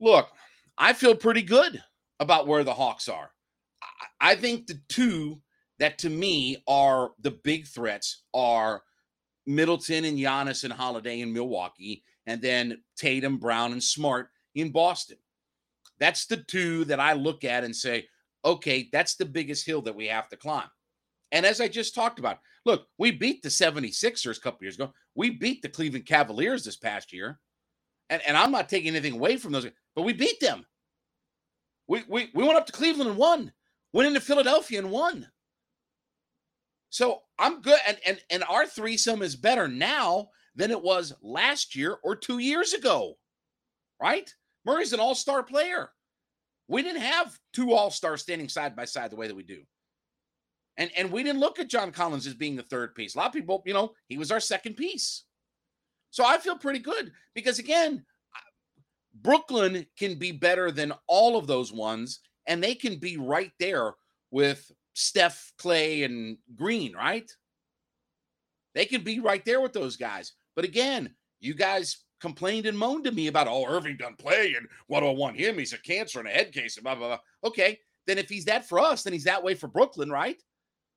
look, 0.00 0.28
I 0.78 0.92
feel 0.92 1.14
pretty 1.14 1.42
good 1.42 1.82
about 2.18 2.46
where 2.46 2.64
the 2.64 2.74
Hawks 2.74 3.08
are. 3.08 3.30
I 4.20 4.36
think 4.36 4.66
the 4.66 4.80
two 4.88 5.40
that 5.78 5.98
to 5.98 6.10
me 6.10 6.62
are 6.68 7.10
the 7.20 7.30
big 7.30 7.66
threats 7.66 8.22
are 8.32 8.82
Middleton 9.46 10.04
and 10.04 10.18
Giannis 10.18 10.64
and 10.64 10.72
Holiday 10.72 11.20
in 11.20 11.32
Milwaukee 11.32 12.02
and 12.26 12.40
then 12.40 12.82
Tatum, 12.96 13.38
Brown, 13.38 13.72
and 13.72 13.82
Smart 13.82 14.28
in 14.54 14.70
Boston. 14.70 15.16
That's 15.98 16.26
the 16.26 16.38
two 16.38 16.84
that 16.86 17.00
I 17.00 17.12
look 17.12 17.44
at 17.44 17.64
and 17.64 17.74
say, 17.74 18.06
okay, 18.44 18.88
that's 18.92 19.16
the 19.16 19.26
biggest 19.26 19.66
hill 19.66 19.82
that 19.82 19.94
we 19.94 20.06
have 20.06 20.28
to 20.30 20.36
climb. 20.36 20.68
And 21.32 21.46
as 21.46 21.60
I 21.60 21.68
just 21.68 21.94
talked 21.94 22.18
about, 22.18 22.38
look, 22.64 22.86
we 22.98 23.10
beat 23.10 23.42
the 23.42 23.48
76ers 23.48 24.38
a 24.38 24.40
couple 24.40 24.64
years 24.64 24.76
ago. 24.76 24.92
We 25.14 25.30
beat 25.30 25.62
the 25.62 25.68
Cleveland 25.68 26.06
Cavaliers 26.06 26.64
this 26.64 26.76
past 26.76 27.12
year. 27.12 27.38
And, 28.08 28.22
and 28.26 28.36
I'm 28.36 28.50
not 28.50 28.68
taking 28.68 28.88
anything 28.88 29.14
away 29.14 29.36
from 29.36 29.52
those, 29.52 29.66
but 29.94 30.02
we 30.02 30.12
beat 30.12 30.40
them. 30.40 30.66
We, 31.86 32.02
we, 32.08 32.30
we 32.34 32.44
went 32.44 32.56
up 32.56 32.66
to 32.66 32.72
Cleveland 32.72 33.10
and 33.10 33.18
won, 33.18 33.52
went 33.92 34.08
into 34.08 34.20
Philadelphia 34.20 34.78
and 34.78 34.90
won. 34.90 35.28
So 36.90 37.22
I'm 37.40 37.62
good. 37.62 37.78
And, 37.88 37.96
and, 38.06 38.20
and 38.30 38.44
our 38.44 38.66
threesome 38.66 39.22
is 39.22 39.34
better 39.34 39.66
now 39.66 40.28
than 40.54 40.70
it 40.70 40.82
was 40.82 41.14
last 41.22 41.74
year 41.74 41.96
or 42.04 42.14
two 42.14 42.38
years 42.38 42.74
ago, 42.74 43.14
right? 44.00 44.32
Murray's 44.64 44.92
an 44.92 45.00
all 45.00 45.14
star 45.14 45.42
player. 45.42 45.90
We 46.68 46.82
didn't 46.82 47.00
have 47.00 47.36
two 47.52 47.72
all 47.72 47.90
stars 47.90 48.22
standing 48.22 48.48
side 48.48 48.76
by 48.76 48.84
side 48.84 49.10
the 49.10 49.16
way 49.16 49.26
that 49.26 49.34
we 49.34 49.42
do. 49.42 49.62
And, 50.76 50.90
and 50.96 51.10
we 51.10 51.22
didn't 51.22 51.40
look 51.40 51.58
at 51.58 51.68
John 51.68 51.92
Collins 51.92 52.26
as 52.26 52.34
being 52.34 52.56
the 52.56 52.62
third 52.62 52.94
piece. 52.94 53.14
A 53.14 53.18
lot 53.18 53.28
of 53.28 53.32
people, 53.32 53.62
you 53.66 53.74
know, 53.74 53.92
he 54.08 54.18
was 54.18 54.30
our 54.30 54.38
second 54.38 54.76
piece. 54.76 55.24
So 56.10 56.24
I 56.24 56.38
feel 56.38 56.56
pretty 56.56 56.78
good 56.78 57.10
because, 57.34 57.58
again, 57.58 58.04
Brooklyn 59.14 59.86
can 59.98 60.16
be 60.16 60.32
better 60.32 60.70
than 60.70 60.92
all 61.06 61.36
of 61.36 61.46
those 61.46 61.72
ones, 61.72 62.20
and 62.46 62.62
they 62.62 62.74
can 62.74 62.98
be 62.98 63.16
right 63.16 63.52
there 63.58 63.94
with 64.30 64.70
Steph, 64.94 65.52
Clay, 65.58 66.02
and 66.02 66.38
Green, 66.56 66.94
right? 66.94 67.30
They 68.74 68.84
can 68.84 69.02
be 69.02 69.20
right 69.20 69.44
there 69.44 69.60
with 69.60 69.72
those 69.72 69.96
guys. 69.96 70.32
But 70.54 70.64
again, 70.64 71.14
you 71.40 71.54
guys 71.54 72.04
complained 72.20 72.66
and 72.66 72.78
moaned 72.78 73.04
to 73.04 73.12
me 73.12 73.26
about, 73.26 73.48
oh, 73.48 73.66
Irving 73.66 73.96
doesn't 73.96 74.18
play 74.18 74.54
and 74.56 74.66
what 74.86 75.00
do 75.00 75.06
I 75.06 75.12
want 75.12 75.36
him? 75.36 75.58
He's 75.58 75.72
a 75.72 75.78
cancer 75.78 76.18
and 76.18 76.28
a 76.28 76.32
head 76.32 76.52
case 76.52 76.76
and 76.76 76.84
blah, 76.84 76.94
blah, 76.94 77.08
blah. 77.08 77.18
Okay. 77.44 77.78
Then 78.06 78.18
if 78.18 78.28
he's 78.28 78.44
that 78.44 78.68
for 78.68 78.78
us, 78.78 79.02
then 79.02 79.12
he's 79.12 79.24
that 79.24 79.42
way 79.42 79.54
for 79.54 79.68
Brooklyn, 79.68 80.10
right? 80.10 80.40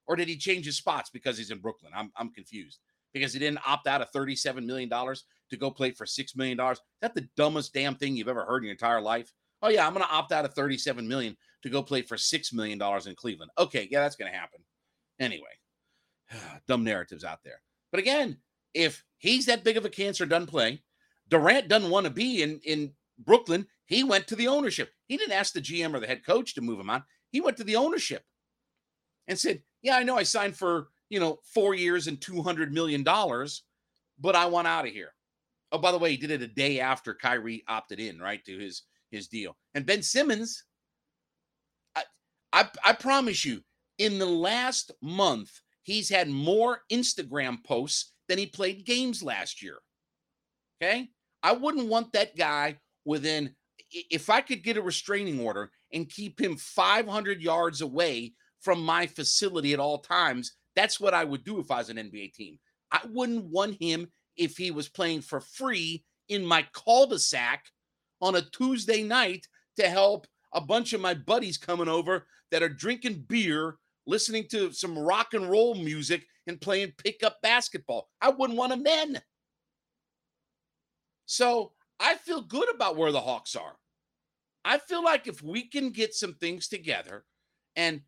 Or 0.06 0.16
did 0.16 0.28
he 0.28 0.38
change 0.38 0.66
his 0.66 0.78
spots 0.78 1.10
because 1.10 1.38
he's 1.38 1.52
in 1.52 1.60
Brooklyn? 1.60 1.94
I'm, 1.96 2.12
I'm 2.18 2.32
confused 2.32 2.80
because 3.14 3.34
he 3.34 3.40
didn't 3.40 3.66
opt 3.68 3.88
out 3.88 4.02
of 4.02 4.12
$37 4.12 4.66
million 4.66 4.90
to 4.90 5.58
go 5.58 5.72
play 5.72 5.92
for 5.92 6.06
$6 6.06 6.36
million. 6.36 6.60
Is 6.60 6.82
that 7.02 7.16
the 7.16 7.28
dumbest 7.38 7.74
damn 7.74 7.96
thing 7.96 8.16
you've 8.16 8.28
ever 8.28 8.46
heard 8.46 8.64
in 8.64 8.66
your 8.66 8.74
entire 8.74 9.02
life? 9.02 9.32
Oh, 9.62 9.70
yeah, 9.70 9.88
I'm 9.88 9.94
going 9.94 10.06
to 10.06 10.12
opt 10.12 10.32
out 10.32 10.46
of 10.46 10.54
$37 10.56 11.06
million 11.06 11.38
to 11.64 11.70
go 11.70 11.82
play 11.82 12.02
for 12.02 12.16
$6 12.16 12.54
million 12.54 12.82
in 13.08 13.16
Cleveland. 13.16 13.52
Okay, 13.58 13.88
yeah, 13.90 14.02
that's 14.02 14.16
going 14.16 14.32
to 14.32 14.38
happen. 14.38 14.60
Anyway, 15.20 15.48
dumb 16.68 16.84
narratives 16.84 17.24
out 17.24 17.40
there. 17.44 17.62
But 17.92 18.00
again, 18.00 18.38
if 18.74 19.04
he's 19.18 19.46
that 19.48 19.64
big 19.64 19.78
of 19.78 19.86
a 19.86 19.90
cancer, 19.90 20.26
done 20.26 20.46
playing, 20.46 20.80
Durant 21.30 21.68
doesn't 21.68 21.90
want 21.90 22.06
to 22.06 22.12
be 22.12 22.44
in, 22.44 22.60
in 22.66 22.92
Brooklyn. 23.18 23.66
He 23.86 24.04
went 24.04 24.28
to 24.28 24.36
the 24.36 24.48
ownership. 24.48 24.92
He 25.08 25.18
didn't 25.18 25.34
ask 25.34 25.54
the 25.54 25.62
GM 25.62 25.94
or 25.94 26.00
the 26.00 26.08
head 26.08 26.26
coach 26.26 26.54
to 26.56 26.62
move 26.62 26.80
him 26.80 26.90
on. 26.90 27.04
He 27.32 27.42
went 27.42 27.58
to 27.58 27.64
the 27.64 27.76
ownership 27.76 28.24
and 29.28 29.40
said, 29.40 29.62
Yeah, 29.82 29.98
I 29.98 30.04
know 30.04 30.18
I 30.18 30.24
signed 30.24 30.56
for, 30.56 30.90
you 31.10 31.20
know, 31.20 31.40
four 31.54 31.74
years 31.74 32.08
and 32.08 32.20
$200 32.20 32.72
million, 32.72 33.04
but 33.04 34.36
I 34.36 34.46
want 34.46 34.68
out 34.68 34.88
of 34.88 34.94
here. 34.94 35.14
Oh, 35.72 35.78
by 35.78 35.92
the 35.92 35.98
way, 35.98 36.12
he 36.12 36.18
did 36.18 36.32
it 36.32 36.42
a 36.42 36.48
day 36.48 36.80
after 36.80 37.14
Kyrie 37.14 37.64
opted 37.68 38.00
in, 38.00 38.20
right, 38.20 38.44
to 38.46 38.58
his 38.58 38.84
his 39.14 39.28
deal. 39.28 39.56
And 39.76 39.86
Ben 39.86 40.02
Simmons, 40.02 40.66
I, 42.54 42.70
I, 42.86 42.94
promise 42.94 43.44
you, 43.44 43.62
in 43.98 44.20
the 44.20 44.28
last 44.28 44.92
month, 45.02 45.50
he's 45.82 46.08
had 46.08 46.30
more 46.30 46.82
Instagram 46.92 47.64
posts 47.64 48.14
than 48.30 48.38
he 48.38 48.46
played 48.46 48.86
games 48.86 49.22
last 49.22 49.62
year. 49.62 49.80
Okay. 50.82 51.10
I 51.42 51.54
wouldn't 51.54 51.90
want 51.90 52.14
that 52.14 52.38
guy 52.38 52.78
within 53.06 53.56
if 53.92 54.30
I 54.30 54.42
could 54.42 54.64
get 54.64 54.78
a 54.78 54.82
restraining 54.82 55.40
order 55.40 55.72
and 55.92 56.10
keep 56.10 56.40
him 56.40 56.56
500 56.56 57.42
yards 57.42 57.82
away 57.82 58.34
from 58.62 58.82
my 58.82 59.08
facility 59.08 59.74
at 59.74 59.80
all 59.80 60.00
times, 60.00 60.54
that's 60.76 61.00
what 61.00 61.14
I 61.14 61.24
would 61.24 61.44
do 61.44 61.60
if 61.60 61.70
I 61.70 61.78
was 61.78 61.90
an 61.90 61.98
NBA 61.98 62.34
team. 62.34 62.58
I 62.92 63.02
wouldn't 63.10 63.46
want 63.46 63.82
him 63.82 64.08
if 64.38 64.58
he 64.58 64.72
was 64.72 64.90
playing 64.90 65.22
for 65.22 65.42
free 65.42 66.04
in 66.30 66.46
my 66.46 66.66
cul-de-sac 66.74 67.66
on 68.22 68.36
a 68.36 68.42
Tuesday 68.42 69.04
night 69.04 69.46
to 69.78 69.88
help 69.88 70.28
a 70.54 70.62
bunch 70.62 70.94
of 70.94 71.02
my 71.02 71.14
buddies 71.14 71.58
coming 71.58 71.88
over 71.88 72.26
that 72.52 72.64
are 72.64 72.70
drinking 72.70 73.26
beer, 73.28 73.78
listening 74.06 74.46
to 74.52 74.72
some 74.72 74.98
rock 74.98 75.34
and 75.34 75.50
roll 75.50 75.76
music, 75.76 76.26
and 76.48 76.60
playing 76.60 76.94
pickup 76.98 77.42
basketball. 77.42 78.10
I 78.22 78.30
wouldn't 78.30 78.58
want 78.58 78.74
him 78.74 78.84
then. 78.84 79.22
So 81.26 81.72
I 82.00 82.16
feel 82.16 82.42
good 82.42 82.74
about 82.74 82.98
where 82.98 83.12
the 83.12 83.22
Hawks 83.22 83.56
are. 83.56 83.78
I 84.66 84.78
feel 84.78 85.04
like 85.04 85.28
if 85.28 85.42
we 85.42 85.68
can 85.68 85.90
get 85.90 86.14
some 86.14 86.36
things 86.36 86.68
together 86.68 87.26
and 87.76 88.02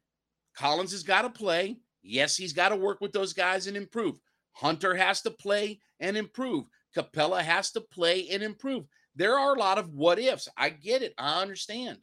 Collins 0.55 0.91
has 0.91 1.03
got 1.03 1.23
to 1.23 1.29
play, 1.29 1.77
yes, 2.01 2.37
he's 2.37 2.53
got 2.53 2.69
to 2.69 2.75
work 2.75 3.01
with 3.01 3.11
those 3.11 3.33
guys 3.33 3.67
and 3.67 3.75
improve. 3.75 4.19
Hunter 4.53 4.95
has 4.95 5.21
to 5.23 5.31
play 5.31 5.79
and 5.99 6.15
improve. 6.15 6.65
Capela 6.95 7.41
has 7.41 7.71
to 7.71 7.81
play 7.81 8.29
and 8.29 8.41
improve. 8.41 8.85
There 9.15 9.37
are 9.37 9.55
a 9.55 9.59
lot 9.59 9.77
of 9.77 9.93
what 9.93 10.19
ifs. 10.19 10.47
I 10.57 10.69
get 10.69 11.01
it. 11.01 11.13
I 11.17 11.41
understand. 11.41 11.97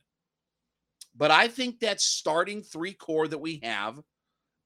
But 1.14 1.30
I 1.30 1.48
think 1.48 1.80
that 1.80 2.00
starting 2.00 2.62
three 2.62 2.94
core 2.94 3.28
that 3.28 3.38
we 3.38 3.60
have 3.62 4.00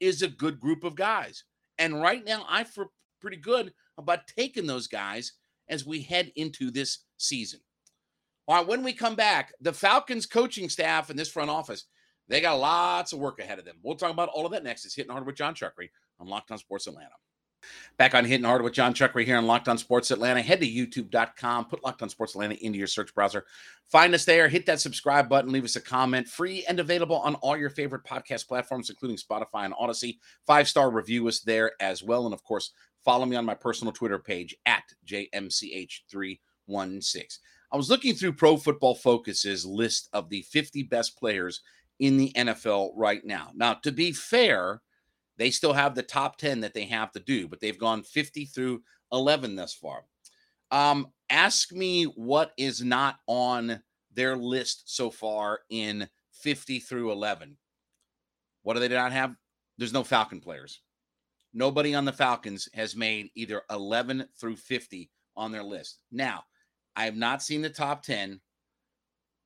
is 0.00 0.22
a 0.22 0.28
good 0.28 0.60
group 0.60 0.84
of 0.84 0.94
guys. 0.94 1.44
And 1.78 2.00
right 2.00 2.24
now, 2.24 2.46
I 2.48 2.64
feel 2.64 2.92
pretty 3.20 3.36
good 3.38 3.72
about 3.98 4.26
taking 4.26 4.66
those 4.66 4.86
guys 4.86 5.32
as 5.68 5.84
we 5.86 6.02
head 6.02 6.32
into 6.36 6.70
this 6.70 7.00
season. 7.16 7.60
All 8.46 8.56
right, 8.56 8.66
when 8.66 8.84
we 8.84 8.92
come 8.92 9.16
back, 9.16 9.52
the 9.60 9.72
Falcons 9.72 10.26
coaching 10.26 10.68
staff 10.68 11.10
and 11.10 11.18
this 11.18 11.30
front 11.30 11.50
office, 11.50 11.86
they 12.28 12.40
got 12.40 12.60
lots 12.60 13.12
of 13.12 13.18
work 13.18 13.40
ahead 13.40 13.58
of 13.58 13.64
them. 13.64 13.76
We'll 13.82 13.96
talk 13.96 14.12
about 14.12 14.28
all 14.28 14.46
of 14.46 14.52
that 14.52 14.62
next. 14.62 14.84
It's 14.84 14.94
Hitting 14.94 15.10
Hard 15.10 15.26
with 15.26 15.36
Jon 15.36 15.54
Chuckery 15.54 15.90
on 16.20 16.28
Locked 16.28 16.52
On 16.52 16.58
Sports 16.58 16.86
Atlanta. 16.86 17.10
Back 17.96 18.14
on 18.14 18.24
Hitting 18.24 18.44
Hard 18.44 18.62
with 18.62 18.74
Jon 18.74 18.92
Chuck 18.94 19.14
right 19.14 19.26
here 19.26 19.38
on 19.38 19.46
Locked 19.46 19.68
On 19.68 19.78
Sports 19.78 20.10
Atlanta. 20.10 20.42
Head 20.42 20.60
to 20.60 20.66
youtube.com, 20.66 21.64
put 21.66 21.82
Locked 21.84 22.02
On 22.02 22.08
Sports 22.08 22.34
Atlanta 22.34 22.54
into 22.54 22.78
your 22.78 22.86
search 22.86 23.14
browser. 23.14 23.44
Find 23.88 24.14
us 24.14 24.24
there, 24.24 24.48
hit 24.48 24.66
that 24.66 24.80
subscribe 24.80 25.28
button, 25.28 25.52
leave 25.52 25.64
us 25.64 25.76
a 25.76 25.80
comment. 25.80 26.28
Free 26.28 26.64
and 26.68 26.78
available 26.80 27.16
on 27.16 27.36
all 27.36 27.56
your 27.56 27.70
favorite 27.70 28.04
podcast 28.04 28.48
platforms, 28.48 28.90
including 28.90 29.16
Spotify 29.16 29.64
and 29.64 29.74
Audacy. 29.74 30.18
Five 30.46 30.68
star 30.68 30.90
review 30.90 31.26
us 31.28 31.40
there 31.40 31.72
as 31.80 32.02
well. 32.02 32.26
And 32.26 32.34
of 32.34 32.42
course, 32.44 32.72
follow 33.04 33.24
me 33.24 33.36
on 33.36 33.44
my 33.44 33.54
personal 33.54 33.92
Twitter 33.92 34.18
page 34.18 34.54
at 34.66 34.82
JMCH316. 35.06 36.38
I 37.72 37.76
was 37.76 37.90
looking 37.90 38.14
through 38.14 38.32
Pro 38.34 38.56
Football 38.56 38.94
Focus's 38.94 39.64
list 39.66 40.08
of 40.12 40.28
the 40.28 40.42
50 40.42 40.84
best 40.84 41.18
players 41.18 41.62
in 41.98 42.16
the 42.16 42.32
NFL 42.32 42.90
right 42.94 43.24
now. 43.24 43.50
Now, 43.54 43.74
to 43.74 43.92
be 43.92 44.12
fair, 44.12 44.82
they 45.38 45.50
still 45.50 45.72
have 45.72 45.94
the 45.94 46.02
top 46.02 46.38
10 46.38 46.60
that 46.60 46.74
they 46.74 46.84
have 46.84 47.12
to 47.12 47.20
do, 47.20 47.48
but 47.48 47.60
they've 47.60 47.78
gone 47.78 48.02
50 48.02 48.46
through 48.46 48.82
11 49.12 49.54
thus 49.56 49.74
far. 49.74 50.04
Um, 50.70 51.08
ask 51.30 51.72
me 51.72 52.04
what 52.04 52.52
is 52.56 52.82
not 52.82 53.16
on 53.26 53.80
their 54.12 54.36
list 54.36 54.84
so 54.86 55.10
far 55.10 55.60
in 55.70 56.08
50 56.32 56.80
through 56.80 57.12
11. 57.12 57.56
What 58.62 58.74
do 58.74 58.80
they 58.80 58.88
not 58.88 59.12
have? 59.12 59.34
There's 59.78 59.92
no 59.92 60.04
Falcon 60.04 60.40
players. 60.40 60.80
Nobody 61.52 61.94
on 61.94 62.04
the 62.04 62.12
Falcons 62.12 62.68
has 62.74 62.96
made 62.96 63.30
either 63.34 63.62
11 63.70 64.26
through 64.38 64.56
50 64.56 65.10
on 65.36 65.52
their 65.52 65.62
list. 65.62 66.00
Now, 66.10 66.44
I 66.96 67.04
have 67.04 67.16
not 67.16 67.42
seen 67.42 67.62
the 67.62 67.70
top 67.70 68.02
10. 68.02 68.40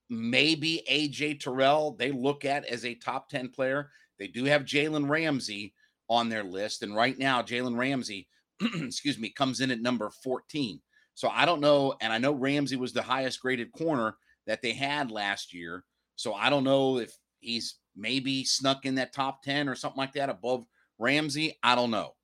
Maybe 0.08 0.82
AJ 0.90 1.40
Terrell, 1.40 1.92
they 1.92 2.10
look 2.10 2.44
at 2.44 2.64
as 2.64 2.84
a 2.84 2.94
top 2.94 3.28
10 3.28 3.50
player. 3.50 3.90
They 4.18 4.26
do 4.26 4.44
have 4.44 4.62
Jalen 4.62 5.08
Ramsey 5.08 5.74
on 6.10 6.28
their 6.28 6.44
list. 6.44 6.82
And 6.82 6.94
right 6.94 7.16
now, 7.18 7.40
Jalen 7.40 7.78
Ramsey, 7.78 8.28
excuse 8.60 9.18
me, 9.18 9.30
comes 9.30 9.60
in 9.60 9.70
at 9.70 9.80
number 9.80 10.10
14. 10.22 10.80
So 11.14 11.28
I 11.28 11.46
don't 11.46 11.60
know. 11.60 11.94
And 12.02 12.12
I 12.12 12.18
know 12.18 12.32
Ramsey 12.32 12.76
was 12.76 12.92
the 12.92 13.00
highest 13.00 13.40
graded 13.40 13.72
corner 13.72 14.16
that 14.46 14.60
they 14.60 14.72
had 14.72 15.10
last 15.10 15.54
year. 15.54 15.84
So 16.16 16.34
I 16.34 16.50
don't 16.50 16.64
know 16.64 16.98
if 16.98 17.16
he's 17.38 17.76
maybe 17.96 18.44
snuck 18.44 18.84
in 18.84 18.96
that 18.96 19.12
top 19.12 19.42
10 19.42 19.68
or 19.68 19.74
something 19.74 19.98
like 19.98 20.12
that 20.14 20.28
above 20.28 20.66
Ramsey. 20.98 21.58
I 21.62 21.74
don't 21.74 21.90
know. 21.90 22.14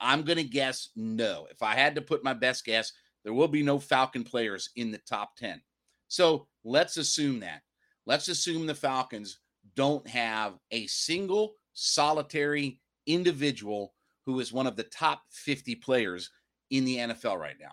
I'm 0.00 0.22
going 0.22 0.38
to 0.38 0.44
guess 0.44 0.90
no. 0.96 1.46
If 1.50 1.62
I 1.62 1.74
had 1.74 1.94
to 1.94 2.02
put 2.02 2.24
my 2.24 2.34
best 2.34 2.64
guess, 2.64 2.92
there 3.24 3.32
will 3.32 3.48
be 3.48 3.62
no 3.62 3.78
Falcon 3.78 4.24
players 4.24 4.70
in 4.76 4.90
the 4.90 4.98
top 4.98 5.36
10. 5.36 5.60
So 6.08 6.46
let's 6.64 6.96
assume 6.96 7.40
that. 7.40 7.62
Let's 8.06 8.28
assume 8.28 8.66
the 8.66 8.74
Falcons 8.74 9.38
don't 9.74 10.06
have 10.08 10.54
a 10.70 10.86
single 10.86 11.52
solitary 11.74 12.80
individual 13.08 13.94
who 14.26 14.38
is 14.40 14.52
one 14.52 14.66
of 14.66 14.76
the 14.76 14.84
top 14.84 15.22
50 15.30 15.74
players 15.76 16.30
in 16.70 16.84
the 16.84 16.98
NFL 16.98 17.38
right 17.38 17.56
now. 17.60 17.72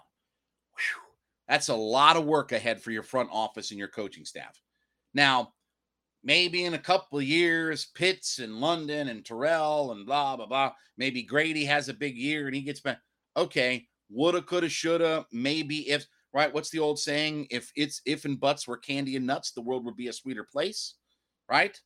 Whew. 0.77 1.01
That's 1.47 1.69
a 1.69 1.75
lot 1.75 2.15
of 2.15 2.25
work 2.25 2.51
ahead 2.51 2.81
for 2.81 2.91
your 2.91 3.03
front 3.03 3.29
office 3.31 3.71
and 3.71 3.77
your 3.77 3.89
coaching 3.89 4.25
staff. 4.25 4.59
Now, 5.13 5.53
maybe 6.23 6.65
in 6.65 6.73
a 6.73 6.79
couple 6.79 7.19
of 7.19 7.23
years, 7.23 7.87
Pitts 7.93 8.39
and 8.39 8.59
London 8.59 9.09
and 9.09 9.23
Terrell 9.23 9.91
and 9.91 10.05
blah, 10.05 10.35
blah, 10.35 10.47
blah. 10.47 10.71
Maybe 10.97 11.21
Grady 11.21 11.65
has 11.65 11.87
a 11.87 11.93
big 11.93 12.17
year 12.17 12.47
and 12.47 12.55
he 12.55 12.61
gets 12.61 12.79
back. 12.79 12.99
Okay, 13.37 13.85
woulda, 14.09 14.41
coulda, 14.41 14.69
shoulda, 14.69 15.25
maybe 15.31 15.89
if 15.89 16.07
right. 16.33 16.53
What's 16.53 16.69
the 16.69 16.79
old 16.79 16.99
saying? 16.99 17.47
If 17.51 17.71
it's 17.75 18.01
if 18.05 18.25
and 18.25 18.39
buts 18.39 18.67
were 18.67 18.77
candy 18.77 19.15
and 19.15 19.27
nuts, 19.27 19.51
the 19.51 19.61
world 19.61 19.85
would 19.85 19.97
be 19.97 20.07
a 20.07 20.13
sweeter 20.13 20.47
place, 20.49 20.95
right? 21.49 21.79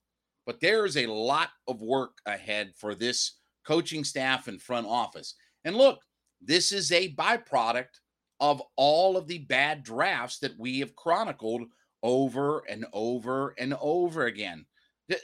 But 0.46 0.60
there 0.60 0.86
is 0.86 0.98
a 0.98 1.08
lot 1.08 1.50
of 1.68 1.82
work 1.82 2.18
ahead 2.26 2.74
for 2.76 2.96
this 2.96 3.39
coaching 3.70 4.04
staff 4.04 4.48
and 4.48 4.60
front 4.60 4.88
office. 4.88 5.36
And 5.64 5.76
look, 5.76 6.00
this 6.42 6.72
is 6.72 6.92
a 6.92 7.14
byproduct 7.14 8.00
of 8.40 8.64
all 8.76 9.16
of 9.16 9.28
the 9.28 9.38
bad 9.38 9.84
drafts 9.84 10.40
that 10.40 10.58
we 10.58 10.80
have 10.80 10.96
chronicled 10.96 11.68
over 12.02 12.64
and 12.68 12.88
over 12.94 13.54
and 13.60 13.76
over 13.80 14.26
again. 14.26 14.66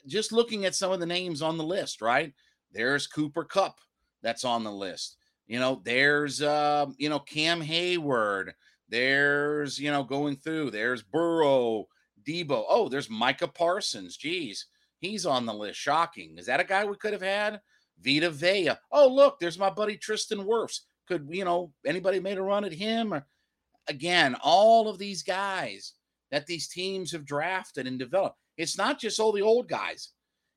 Just 0.05 0.31
looking 0.31 0.63
at 0.65 0.75
some 0.75 0.91
of 0.91 0.99
the 0.99 1.07
names 1.07 1.41
on 1.41 1.57
the 1.57 1.63
list, 1.63 2.03
right? 2.03 2.33
There's 2.71 3.07
Cooper 3.07 3.45
Kupp 3.45 3.79
that's 4.21 4.45
on 4.45 4.63
the 4.63 4.71
list. 4.71 5.17
You 5.47 5.59
know, 5.59 5.81
there's 5.83 6.43
uh, 6.43 6.85
you 6.97 7.09
know, 7.09 7.19
Cam 7.19 7.63
Heyward. 7.63 8.51
There's, 8.89 9.79
you 9.79 9.89
know, 9.89 10.03
going 10.03 10.35
through. 10.35 10.69
There's 10.69 11.01
Burrow, 11.01 11.85
Deebo. 12.27 12.63
Oh, 12.69 12.89
there's 12.89 13.09
Micah 13.09 13.47
Parsons. 13.47 14.17
Geez, 14.17 14.67
he's 14.99 15.25
on 15.25 15.47
the 15.47 15.53
list. 15.53 15.79
Shocking. 15.79 16.37
Is 16.37 16.45
that 16.45 16.59
a 16.59 16.63
guy 16.63 16.85
we 16.85 16.95
could 16.95 17.13
have 17.13 17.23
had? 17.23 17.59
Vita 18.03 18.29
Vea. 18.29 18.71
Oh, 18.91 19.07
look, 19.07 19.39
there's 19.39 19.59
my 19.59 19.69
buddy 19.69 19.97
Tristan 19.97 20.39
Wirfs. 20.39 20.81
Could 21.07 21.27
you 21.29 21.45
know 21.45 21.71
anybody 21.85 22.19
made 22.19 22.37
a 22.37 22.41
run 22.41 22.65
at 22.65 22.73
him? 22.73 23.13
Or 23.13 23.25
again, 23.87 24.35
all 24.43 24.87
of 24.87 24.97
these 24.97 25.23
guys 25.23 25.93
that 26.31 26.47
these 26.47 26.67
teams 26.67 27.11
have 27.11 27.25
drafted 27.25 27.87
and 27.87 27.99
developed. 27.99 28.37
It's 28.57 28.77
not 28.77 28.99
just 28.99 29.19
all 29.19 29.31
the 29.31 29.41
old 29.41 29.67
guys. 29.67 30.09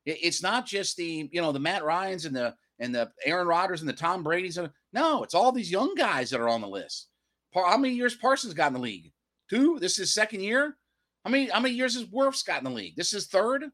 It's 0.07 0.42
not 0.42 0.66
just 0.66 0.97
the 0.97 1.28
you 1.30 1.40
know 1.40 1.52
the 1.52 1.61
Matt 1.61 1.85
Ryan's 1.85 2.25
and 2.25 2.35
the 2.35 2.54
and 2.78 2.95
the 2.95 3.11
Aaron 3.25 3.47
Rodgers 3.47 3.80
and 3.80 3.88
the 3.88 3.95
Tom 3.95 4.23
Brady's. 4.23 4.59
No, 4.92 5.23
it's 5.23 5.35
all 5.35 5.52
these 5.52 5.71
young 5.71 5.95
guys 5.95 6.30
that 6.30 6.40
are 6.40 6.49
on 6.49 6.61
the 6.61 6.68
list. 6.68 7.09
How 7.54 7.76
many 7.76 7.95
years 7.95 8.14
Parsons 8.14 8.54
got 8.54 8.68
in 8.68 8.75
the 8.75 8.80
league? 8.80 9.12
Two. 9.50 9.78
This 9.78 9.99
is 9.99 10.14
second 10.14 10.40
year. 10.40 10.76
How 11.25 11.30
many 11.30 11.49
how 11.49 11.61
many 11.61 11.75
years 11.75 11.95
has 11.95 12.04
Wirfs 12.04 12.47
got 12.47 12.59
in 12.59 12.64
the 12.64 12.71
league? 12.71 12.97
This 12.97 13.12
is 13.12 13.26
third. 13.26 13.64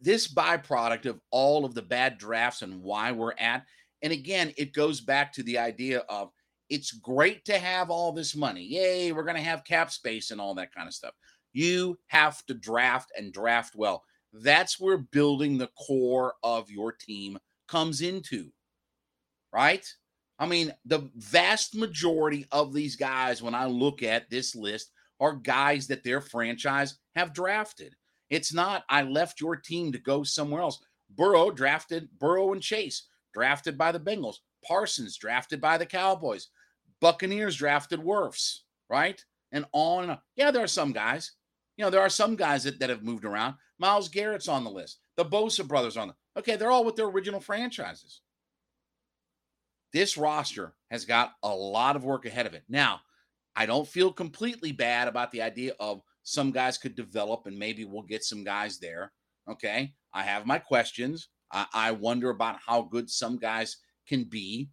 This 0.00 0.28
byproduct 0.28 1.06
of 1.06 1.20
all 1.30 1.64
of 1.64 1.74
the 1.74 1.82
bad 1.82 2.18
drafts 2.18 2.62
and 2.62 2.82
why 2.82 3.12
we're 3.12 3.34
at. 3.38 3.64
And 4.02 4.12
again, 4.12 4.52
it 4.56 4.72
goes 4.72 5.00
back 5.00 5.32
to 5.34 5.42
the 5.42 5.58
idea 5.58 6.00
of 6.08 6.30
it's 6.68 6.92
great 6.92 7.44
to 7.46 7.58
have 7.58 7.90
all 7.90 8.12
this 8.12 8.36
money. 8.36 8.62
Yay, 8.62 9.12
we're 9.12 9.24
going 9.24 9.36
to 9.36 9.42
have 9.42 9.64
cap 9.64 9.90
space 9.90 10.30
and 10.30 10.40
all 10.40 10.54
that 10.54 10.74
kind 10.74 10.86
of 10.86 10.94
stuff. 10.94 11.14
You 11.52 11.98
have 12.08 12.44
to 12.46 12.54
draft 12.54 13.10
and 13.16 13.32
draft 13.32 13.74
well. 13.74 14.04
That's 14.32 14.78
where 14.78 14.98
building 14.98 15.58
the 15.58 15.70
core 15.86 16.34
of 16.42 16.70
your 16.70 16.92
team 16.92 17.38
comes 17.66 18.02
into, 18.02 18.50
right? 19.52 19.86
I 20.38 20.46
mean, 20.46 20.72
the 20.84 21.10
vast 21.16 21.74
majority 21.74 22.46
of 22.52 22.72
these 22.72 22.94
guys, 22.94 23.42
when 23.42 23.54
I 23.54 23.66
look 23.66 24.02
at 24.02 24.30
this 24.30 24.54
list, 24.54 24.92
are 25.20 25.34
guys 25.34 25.88
that 25.88 26.04
their 26.04 26.20
franchise 26.20 26.98
have 27.16 27.34
drafted. 27.34 27.94
It's 28.30 28.52
not, 28.52 28.84
I 28.88 29.02
left 29.02 29.40
your 29.40 29.56
team 29.56 29.92
to 29.92 29.98
go 29.98 30.22
somewhere 30.22 30.62
else. 30.62 30.80
Burrow 31.10 31.50
drafted 31.50 32.08
Burrow 32.18 32.52
and 32.52 32.62
Chase, 32.62 33.04
drafted 33.32 33.78
by 33.78 33.92
the 33.92 34.00
Bengals. 34.00 34.36
Parsons 34.64 35.16
drafted 35.16 35.60
by 35.60 35.78
the 35.78 35.86
Cowboys. 35.86 36.48
Buccaneers 37.00 37.56
drafted 37.56 38.00
Wirfs, 38.00 38.60
right? 38.90 39.24
And 39.52 39.64
on 39.72 40.02
and 40.04 40.12
on. 40.12 40.18
Yeah, 40.36 40.50
there 40.50 40.64
are 40.64 40.68
some 40.68 40.92
guys. 40.92 41.32
You 41.76 41.84
know, 41.84 41.90
there 41.90 42.00
are 42.00 42.10
some 42.10 42.36
guys 42.36 42.64
that, 42.64 42.80
that 42.80 42.90
have 42.90 43.04
moved 43.04 43.24
around. 43.24 43.54
Myles 43.78 44.08
Garrett's 44.08 44.48
on 44.48 44.64
the 44.64 44.70
list. 44.70 44.98
The 45.16 45.24
Bosa 45.24 45.66
brothers 45.66 45.96
on 45.96 46.08
the 46.08 46.14
okay, 46.38 46.56
they're 46.56 46.70
all 46.70 46.84
with 46.84 46.96
their 46.96 47.06
original 47.06 47.40
franchises. 47.40 48.20
This 49.92 50.16
roster 50.16 50.74
has 50.90 51.04
got 51.04 51.32
a 51.42 51.48
lot 51.48 51.96
of 51.96 52.04
work 52.04 52.26
ahead 52.26 52.46
of 52.46 52.54
it. 52.54 52.64
Now, 52.68 53.00
I 53.56 53.66
don't 53.66 53.88
feel 53.88 54.12
completely 54.12 54.72
bad 54.72 55.08
about 55.08 55.32
the 55.32 55.42
idea 55.42 55.72
of 55.80 56.02
some 56.28 56.50
guys 56.50 56.76
could 56.76 56.94
develop 56.94 57.46
and 57.46 57.58
maybe 57.58 57.86
we'll 57.86 58.02
get 58.02 58.22
some 58.22 58.44
guys 58.44 58.78
there. 58.78 59.12
Okay. 59.50 59.94
I 60.12 60.22
have 60.22 60.44
my 60.44 60.58
questions. 60.58 61.28
I, 61.50 61.64
I 61.72 61.92
wonder 61.92 62.28
about 62.28 62.58
how 62.64 62.82
good 62.82 63.08
some 63.08 63.38
guys 63.38 63.78
can 64.06 64.24
be, 64.24 64.68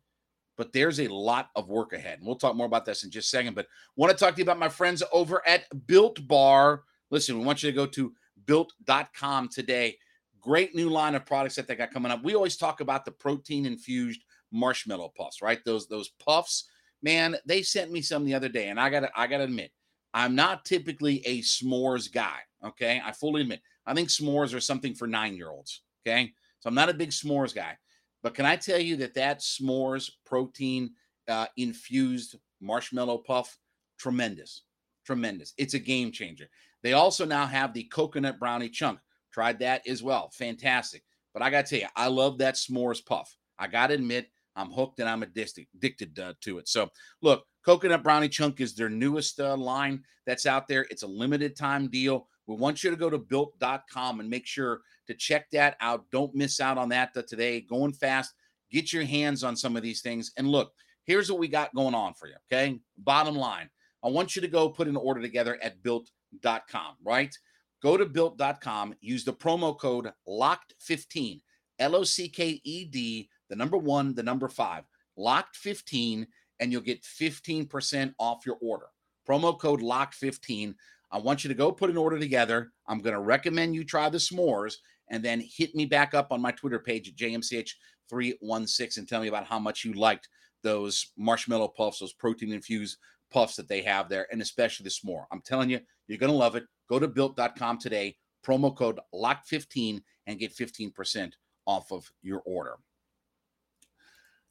but 0.58 0.74
there's 0.74 1.00
a 1.00 1.08
lot 1.08 1.52
of 1.56 1.70
work 1.70 1.94
ahead. 1.94 2.20
And 2.20 2.28
we'll 2.28 2.36
talk 2.36 2.58
more 2.58 2.66
about 2.66 2.84
this 2.84 3.06
in 3.06 3.10
just 3.10 3.34
a 3.34 3.38
second. 3.38 3.56
But 3.56 3.68
want 3.96 4.12
to 4.12 4.18
talk 4.18 4.36
to 4.36 4.40
you 4.40 4.44
about 4.44 4.60
my 4.60 4.68
friends 4.68 5.02
over 5.14 5.42
at 5.48 5.64
Built 5.88 6.28
Bar. 6.28 6.84
Listen, 7.10 7.40
we 7.40 7.46
want 7.46 7.64
you 7.64 7.72
to 7.72 7.76
go 7.76 7.86
to 7.86 8.12
built.com 8.46 9.48
today. 9.48 9.98
Great 10.42 10.76
new 10.76 10.90
line 10.90 11.16
of 11.16 11.26
products 11.26 11.56
that 11.56 11.70
they 11.70 11.76
got 11.76 11.94
coming 11.94 12.12
up. 12.12 12.22
We 12.22 12.36
always 12.36 12.58
talk 12.58 12.82
about 12.82 13.06
the 13.06 13.12
protein 13.12 13.66
infused 13.66 14.26
marshmallow 14.52 15.14
puffs, 15.18 15.42
right? 15.42 15.64
Those 15.64 15.88
those 15.88 16.10
puffs, 16.20 16.66
man, 17.02 17.38
they 17.46 17.62
sent 17.62 17.94
me 17.94 18.02
some 18.02 18.26
the 18.26 18.34
other 18.34 18.50
day 18.50 18.68
and 18.68 18.78
I 18.78 18.90
got 18.90 19.02
to 19.02 19.10
I 19.16 19.28
got 19.28 19.38
to 19.38 19.46
admit, 19.46 19.72
I'm 20.16 20.34
not 20.34 20.64
typically 20.64 21.22
a 21.28 21.42
s'mores 21.42 22.12
guy. 22.12 22.40
Okay. 22.66 23.02
I 23.06 23.12
fully 23.12 23.42
admit, 23.42 23.62
I 23.86 23.94
think 23.94 24.10
s'mores 24.10 24.56
are 24.56 24.62
something 24.62 24.96
for 24.96 25.08
nine 25.08 25.36
year 25.36 25.50
olds. 25.50 25.82
Okay. 26.08 26.34
So 26.62 26.70
I'm 26.70 26.74
not 26.74 26.90
a 26.90 26.94
big 26.94 27.10
s'mores 27.10 27.54
guy. 27.54 27.78
But 28.24 28.34
can 28.34 28.46
I 28.46 28.56
tell 28.56 28.80
you 28.80 28.96
that 28.96 29.14
that 29.16 29.42
s'mores 29.42 30.10
protein 30.26 30.92
uh, 31.28 31.48
infused 31.58 32.38
marshmallow 32.62 33.20
puff, 33.20 33.58
tremendous, 34.00 34.64
tremendous. 35.06 35.54
It's 35.58 35.74
a 35.74 35.80
game 35.80 36.12
changer. 36.12 36.48
They 36.82 36.94
also 36.94 37.26
now 37.26 37.46
have 37.46 37.74
the 37.74 37.84
coconut 37.84 38.40
brownie 38.40 38.70
chunk. 38.70 39.00
Tried 39.32 39.60
that 39.60 39.86
as 39.86 40.02
well. 40.02 40.30
Fantastic. 40.34 41.04
But 41.34 41.44
I 41.44 41.50
got 41.50 41.66
to 41.66 41.70
tell 41.70 41.82
you, 41.82 41.92
I 41.96 42.08
love 42.08 42.38
that 42.38 42.56
s'mores 42.56 43.06
puff. 43.06 43.36
I 43.60 43.68
got 43.68 43.88
to 43.88 43.96
admit, 43.96 44.30
I'm 44.56 44.72
hooked 44.72 45.00
and 45.02 45.10
I'm 45.10 45.24
addicted, 45.24 45.68
addicted 45.76 46.18
uh, 46.18 46.34
to 46.42 46.60
it. 46.60 46.70
So, 46.70 46.90
look, 47.22 47.46
Coconut 47.66 48.04
Brownie 48.04 48.30
Chunk 48.30 48.62
is 48.62 48.76
their 48.76 48.90
newest 48.90 49.40
uh, 49.40 49.58
line 49.58 50.04
that's 50.26 50.46
out 50.46 50.68
there. 50.68 50.86
It's 50.90 51.04
a 51.04 51.08
limited 51.08 51.56
time 51.56 51.88
deal. 51.88 52.28
We 52.48 52.56
want 52.56 52.84
you 52.84 52.92
to 52.92 52.96
go 52.96 53.10
to 53.10 53.18
built.com 53.18 54.20
and 54.20 54.30
make 54.30 54.46
sure 54.46 54.82
to 55.08 55.14
check 55.16 55.50
that 55.52 55.76
out. 55.82 56.06
Don't 56.12 56.36
miss 56.36 56.60
out 56.60 56.78
on 56.78 56.90
that 56.90 57.12
uh, 57.16 57.24
today. 57.28 57.62
Going 57.62 57.94
fast. 57.94 58.34
Get 58.72 58.94
your 58.94 59.04
hands 59.04 59.44
on 59.44 59.56
some 59.56 59.76
of 59.76 59.84
these 59.84 60.02
things. 60.02 60.32
And 60.38 60.48
look, 60.48 60.72
here's 61.06 61.32
what 61.32 61.40
we 61.40 61.48
got 61.48 61.74
going 61.74 61.96
on 61.96 62.14
for 62.14 62.28
you. 62.28 62.36
Okay. 62.52 62.80
Bottom 62.98 63.36
line, 63.36 63.70
I 64.04 64.10
want 64.10 64.36
you 64.36 64.42
to 64.42 64.48
go 64.48 64.70
put 64.70 64.88
an 64.88 64.96
order 64.96 65.22
together 65.22 65.58
at 65.62 65.82
built.com, 65.82 66.96
right? 67.04 67.36
Go 67.82 67.98
to 67.98 68.06
built.com, 68.06 68.96
use 69.02 69.24
the 69.24 69.34
promo 69.34 69.78
code 69.78 70.12
LOCKED15, 70.28 71.42
L 71.80 71.96
O 71.96 72.04
C 72.04 72.30
K 72.30 72.62
E 72.64 72.86
D 72.86 73.30
the 73.50 73.56
number 73.56 73.78
one, 73.78 74.14
the 74.14 74.24
number 74.24 74.48
five, 74.48 74.84
locked 75.18 75.56
15, 75.58 76.28
and 76.60 76.72
you'll 76.72 76.82
get 76.82 77.04
15% 77.04 78.14
off 78.20 78.46
your 78.46 78.58
order. 78.62 78.86
Promo 79.28 79.58
code 79.58 79.82
LOCK15. 79.82 80.76
I 81.12 81.18
want 81.20 81.44
you 81.44 81.48
to 81.48 81.54
go 81.54 81.72
put 81.72 81.90
an 81.90 81.98
order 81.98 82.20
together. 82.20 82.72
I'm 82.88 83.00
going 83.00 83.14
to 83.14 83.22
recommend 83.22 83.76
you 83.76 83.84
try 83.84 84.10
the 84.10 84.18
s'mores 84.18 84.76
and 85.10 85.24
then 85.24 85.42
hit 85.42 85.76
me 85.76 85.86
back 85.86 86.14
up 86.14 86.32
on 86.32 86.42
my 86.42 86.52
Twitter 86.52 86.80
page 86.80 87.10
at 87.10 87.16
JMCH316 87.16 88.98
and 88.98 89.08
tell 89.08 89.22
me 89.22 89.28
about 89.28 89.46
how 89.46 89.60
much 89.60 89.86
you 89.86 89.94
liked 89.94 90.28
those 90.64 91.12
marshmallow 91.18 91.70
puffs, 91.70 92.00
those 92.00 92.14
protein 92.14 92.52
infused 92.52 92.98
puffs 93.32 93.56
that 93.56 93.68
they 93.68 93.82
have 93.82 94.10
there, 94.10 94.28
and 94.32 94.42
especially 94.42 94.84
the 94.84 94.90
s'more. 94.90 95.26
I'm 95.32 95.42
telling 95.42 95.70
you, 95.70 95.80
you're 96.08 96.18
going 96.18 96.32
to 96.32 96.38
love 96.38 96.56
it. 96.56 96.66
Go 96.90 97.00
to 97.00 97.08
built.com 97.08 97.80
today, 97.80 98.16
promo 98.46 98.76
code 98.76 99.00
LOCK15, 99.14 100.02
and 100.28 100.40
get 100.40 100.56
15% 100.56 101.34
off 101.66 101.92
of 101.92 102.10
your 102.22 102.42
order. 102.46 102.76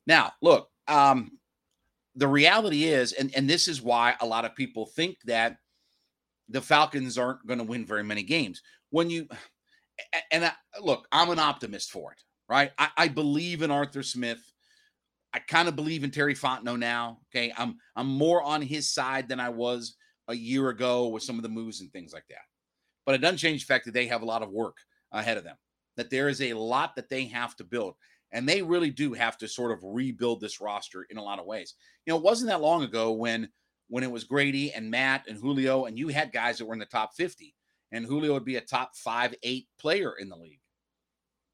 Now, 0.07 0.33
look, 0.43 0.69
um, 0.89 1.39
the 2.17 2.29
reality 2.29 2.85
is, 2.85 3.13
and, 3.13 3.35
and 3.35 3.49
this 3.49 3.69
is 3.69 3.83
why 3.83 4.15
a 4.21 4.27
lot 4.27 4.45
of 4.45 4.55
people 4.55 4.87
think 4.87 5.17
that 5.25 5.57
the 6.49 6.61
Falcons 6.61 7.19
aren't 7.19 7.47
going 7.47 7.59
to 7.59 7.65
win 7.65 7.85
very 7.85 8.05
many 8.05 8.23
games. 8.23 8.63
When 8.91 9.11
you, 9.11 9.27
and 10.31 10.45
I, 10.45 10.53
look, 10.81 11.07
I'm 11.11 11.31
an 11.31 11.39
optimist 11.39 11.91
for 11.91 12.13
it, 12.13 12.23
right? 12.49 12.71
I, 12.79 12.89
I 12.97 13.09
believe 13.09 13.63
in 13.63 13.71
Arthur 13.71 14.03
Smith. 14.03 14.41
I 15.33 15.41
kind 15.41 15.67
of 15.67 15.75
believe 15.75 16.05
in 16.05 16.13
Terry 16.13 16.35
Fontenot 16.35 16.79
now. 16.79 17.19
Okay. 17.29 17.53
I'm 17.57 17.77
I'm 17.97 18.07
more 18.07 18.41
on 18.43 18.63
his 18.63 18.93
side 18.93 19.29
than 19.29 19.41
I 19.41 19.49
was 19.49 19.97
a 20.29 20.35
year 20.35 20.69
ago 20.69 21.09
with 21.09 21.25
some 21.25 21.37
of 21.37 21.43
the 21.43 21.49
moves 21.49 21.81
and 21.81 21.93
things 21.93 22.13
like 22.13 22.27
that. 22.29 22.45
But 23.05 23.17
it 23.17 23.19
doesn't 23.19 23.39
change 23.39 23.67
the 23.67 23.73
fact 23.73 23.85
that 23.87 23.95
they 23.95 24.07
have 24.07 24.23
a 24.23 24.27
lot 24.27 24.43
of 24.43 24.51
work 24.51 24.77
ahead 25.11 25.37
of 25.37 25.43
them, 25.43 25.57
that 25.97 26.11
there 26.11 26.29
is 26.29 26.41
a 26.41 26.55
lot 26.55 26.95
that 26.95 27.09
they 27.09 27.25
have 27.25 27.57
to 27.57 27.65
build. 27.65 27.95
And 28.35 28.47
they 28.49 28.61
really 28.61 28.91
do 28.91 29.15
have 29.15 29.39
to 29.39 29.49
sort 29.49 29.71
of 29.71 29.79
rebuild 29.83 30.41
this 30.41 30.61
roster 30.61 31.07
in 31.09 31.17
a 31.17 31.23
lot 31.23 31.39
of 31.39 31.47
ways. 31.47 31.75
You 32.05 32.13
know, 32.13 32.19
it 32.19 32.25
wasn't 32.25 32.51
that 32.51 32.61
long 32.61 32.83
ago 32.83 33.13
when 33.13 33.49
when 33.89 34.03
it 34.03 34.11
was 34.11 34.25
Grady 34.25 34.73
and 34.73 34.91
Matt 34.91 35.29
and 35.29 35.39
Julio, 35.39 35.85
and 35.85 35.99
you 35.99 36.09
had 36.09 36.33
guys 36.33 36.59
that 36.59 36.67
were 36.67 36.73
in 36.73 36.81
the 36.81 36.87
top 36.87 37.15
50, 37.17 37.55
and 37.93 38.05
Julio 38.05 38.33
would 38.33 38.45
be 38.45 38.57
a 38.57 38.61
top 38.61 38.97
five, 38.97 39.35
eight 39.43 39.69
player 39.79 40.15
in 40.19 40.29
the 40.29 40.37
league. 40.37 40.61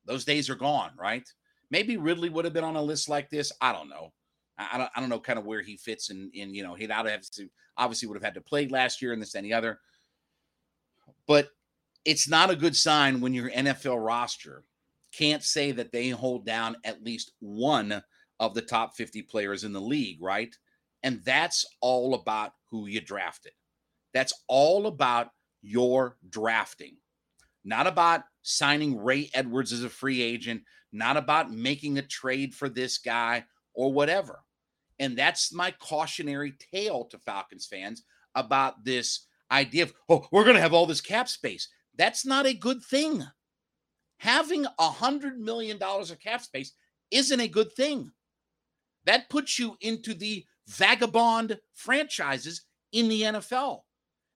Those 0.06 0.24
days 0.24 0.48
are 0.48 0.54
gone, 0.54 0.92
right? 0.98 1.28
Maybe 1.70 1.96
Ridley 1.96 2.30
would 2.30 2.44
have 2.44 2.54
been 2.54 2.64
on 2.64 2.76
a 2.76 2.82
list 2.82 3.08
like 3.08 3.30
this. 3.30 3.52
I 3.60 3.72
don't 3.72 3.88
know. 3.88 4.12
I 4.56 4.78
don't, 4.78 4.90
I 4.94 5.00
don't 5.00 5.08
know 5.08 5.20
kind 5.20 5.38
of 5.38 5.44
where 5.44 5.60
he 5.60 5.76
fits 5.76 6.10
in, 6.10 6.30
in 6.32 6.54
you 6.54 6.62
know, 6.62 6.74
he'd 6.74 6.90
to 7.32 7.48
obviously 7.76 8.08
would 8.08 8.16
have 8.16 8.24
had 8.24 8.34
to 8.34 8.40
play 8.40 8.68
last 8.68 9.02
year 9.02 9.12
and 9.12 9.20
this 9.20 9.32
the 9.32 9.52
other. 9.52 9.80
But 11.26 11.48
it's 12.04 12.28
not 12.28 12.50
a 12.50 12.56
good 12.56 12.76
sign 12.76 13.20
when 13.20 13.34
your 13.34 13.50
NFL 13.50 14.04
roster 14.04 14.64
can't 15.12 15.42
say 15.42 15.72
that 15.72 15.92
they 15.92 16.10
hold 16.10 16.46
down 16.46 16.76
at 16.84 17.02
least 17.02 17.32
one 17.40 18.02
of 18.38 18.54
the 18.54 18.62
top 18.62 18.96
50 18.96 19.22
players 19.22 19.64
in 19.64 19.72
the 19.72 19.80
league, 19.80 20.18
right? 20.22 20.54
And 21.02 21.20
that's 21.24 21.64
all 21.80 22.14
about 22.14 22.52
who 22.70 22.86
you 22.86 23.00
drafted. 23.00 23.52
That's 24.14 24.32
all 24.48 24.86
about 24.86 25.28
your 25.62 26.16
drafting, 26.28 26.96
not 27.64 27.86
about 27.86 28.22
signing 28.42 28.98
Ray 28.98 29.30
Edwards 29.34 29.72
as 29.72 29.84
a 29.84 29.88
free 29.90 30.22
agent, 30.22 30.62
not 30.92 31.16
about 31.16 31.52
making 31.52 31.98
a 31.98 32.02
trade 32.02 32.54
for 32.54 32.68
this 32.68 32.98
guy 32.98 33.44
or 33.74 33.92
whatever. 33.92 34.40
And 34.98 35.16
that's 35.16 35.52
my 35.52 35.70
cautionary 35.70 36.54
tale 36.72 37.04
to 37.06 37.18
Falcons 37.18 37.66
fans 37.66 38.02
about 38.34 38.84
this 38.84 39.26
idea 39.50 39.84
of, 39.84 39.94
oh, 40.08 40.26
we're 40.30 40.44
going 40.44 40.56
to 40.56 40.62
have 40.62 40.74
all 40.74 40.86
this 40.86 41.00
cap 41.00 41.28
space. 41.28 41.68
That's 41.96 42.24
not 42.24 42.46
a 42.46 42.54
good 42.54 42.82
thing 42.82 43.24
having 44.20 44.66
a 44.78 44.90
hundred 44.90 45.40
million 45.40 45.78
dollars 45.78 46.10
of 46.10 46.20
cap 46.20 46.42
space 46.42 46.74
isn't 47.10 47.40
a 47.40 47.48
good 47.48 47.72
thing. 47.72 48.12
That 49.06 49.30
puts 49.30 49.58
you 49.58 49.76
into 49.80 50.12
the 50.12 50.44
vagabond 50.68 51.58
franchises 51.72 52.66
in 52.92 53.08
the 53.08 53.22
NFL. 53.22 53.80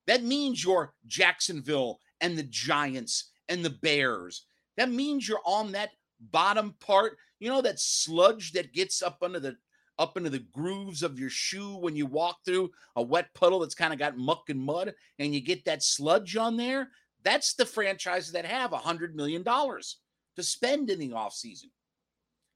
That 0.07 0.25
means 0.25 0.64
you're 0.64 0.94
Jacksonville 1.07 2.01
and 2.23 2.37
the 2.37 2.44
Giants 2.44 3.31
and 3.51 3.62
the 3.62 3.70
Bears. 3.83 4.47
That 4.79 4.90
means 4.90 5.29
you're 5.29 5.42
on 5.44 5.73
that 5.73 5.90
bottom 6.18 6.75
part, 6.81 7.18
you 7.38 7.51
know, 7.51 7.61
that 7.61 7.79
sludge 7.79 8.53
that 8.53 8.73
gets 8.73 9.03
up 9.03 9.18
under 9.23 9.38
the 9.38 9.57
up 9.99 10.16
into 10.16 10.31
the 10.31 10.44
grooves 10.53 11.03
of 11.03 11.20
your 11.20 11.31
shoe 11.31 11.77
when 11.77 11.94
you 11.94 12.07
walk 12.07 12.38
through 12.44 12.70
a 12.97 13.03
wet 13.03 13.33
puddle 13.35 13.61
that's 13.61 13.77
kind 13.77 13.92
of 13.92 13.99
got 13.99 14.16
muck 14.16 14.42
and 14.49 14.59
mud 14.59 14.92
and 15.20 15.33
you 15.33 15.40
get 15.40 15.64
that 15.66 15.85
sludge 15.85 16.37
on 16.37 16.57
there. 16.57 16.88
That's 17.25 17.55
the 17.55 17.67
franchises 17.67 18.33
that 18.33 18.45
have 18.45 18.73
a 18.73 18.79
$100 18.79 19.15
million 19.15 19.45
to 19.45 20.43
spend 20.43 20.91
in 20.91 20.99
the 20.99 21.11
offseason 21.11 21.71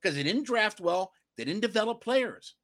because 0.00 0.16
they 0.16 0.22
didn't 0.22 0.46
draft 0.46 0.80
well, 0.80 1.12
they 1.36 1.44
didn't 1.44 1.62
develop 1.62 2.02
players. 2.02 2.54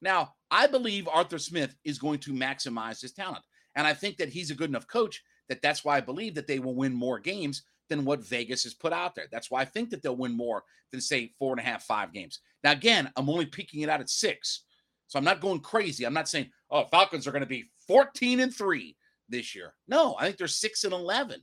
Now, 0.00 0.34
I 0.50 0.66
believe 0.66 1.08
Arthur 1.08 1.38
Smith 1.38 1.74
is 1.84 1.98
going 1.98 2.20
to 2.20 2.32
maximize 2.32 3.00
his 3.00 3.12
talent. 3.12 3.44
And 3.74 3.86
I 3.86 3.94
think 3.94 4.18
that 4.18 4.28
he's 4.28 4.50
a 4.50 4.54
good 4.54 4.70
enough 4.70 4.86
coach 4.86 5.22
that 5.48 5.62
that's 5.62 5.84
why 5.84 5.96
I 5.96 6.00
believe 6.00 6.34
that 6.34 6.46
they 6.46 6.58
will 6.58 6.74
win 6.74 6.92
more 6.92 7.18
games 7.18 7.62
than 7.88 8.04
what 8.04 8.24
Vegas 8.24 8.64
has 8.64 8.74
put 8.74 8.92
out 8.92 9.14
there. 9.14 9.26
That's 9.30 9.50
why 9.50 9.60
I 9.60 9.64
think 9.64 9.90
that 9.90 10.02
they'll 10.02 10.16
win 10.16 10.36
more 10.36 10.64
than, 10.90 11.00
say, 11.00 11.32
four 11.38 11.52
and 11.52 11.60
a 11.60 11.64
half, 11.64 11.84
five 11.84 12.12
games. 12.12 12.40
Now, 12.64 12.72
again, 12.72 13.10
I'm 13.16 13.30
only 13.30 13.46
peeking 13.46 13.82
it 13.82 13.88
out 13.88 14.00
at 14.00 14.10
six. 14.10 14.64
So 15.06 15.18
I'm 15.18 15.24
not 15.24 15.40
going 15.40 15.60
crazy. 15.60 16.04
I'm 16.04 16.14
not 16.14 16.28
saying, 16.28 16.50
oh, 16.70 16.84
Falcons 16.84 17.26
are 17.26 17.32
going 17.32 17.42
to 17.42 17.46
be 17.46 17.70
14 17.86 18.40
and 18.40 18.54
three 18.54 18.96
this 19.28 19.54
year. 19.54 19.74
No, 19.88 20.16
I 20.18 20.24
think 20.24 20.36
they're 20.36 20.48
six 20.48 20.84
and 20.84 20.92
eleven, 20.92 21.40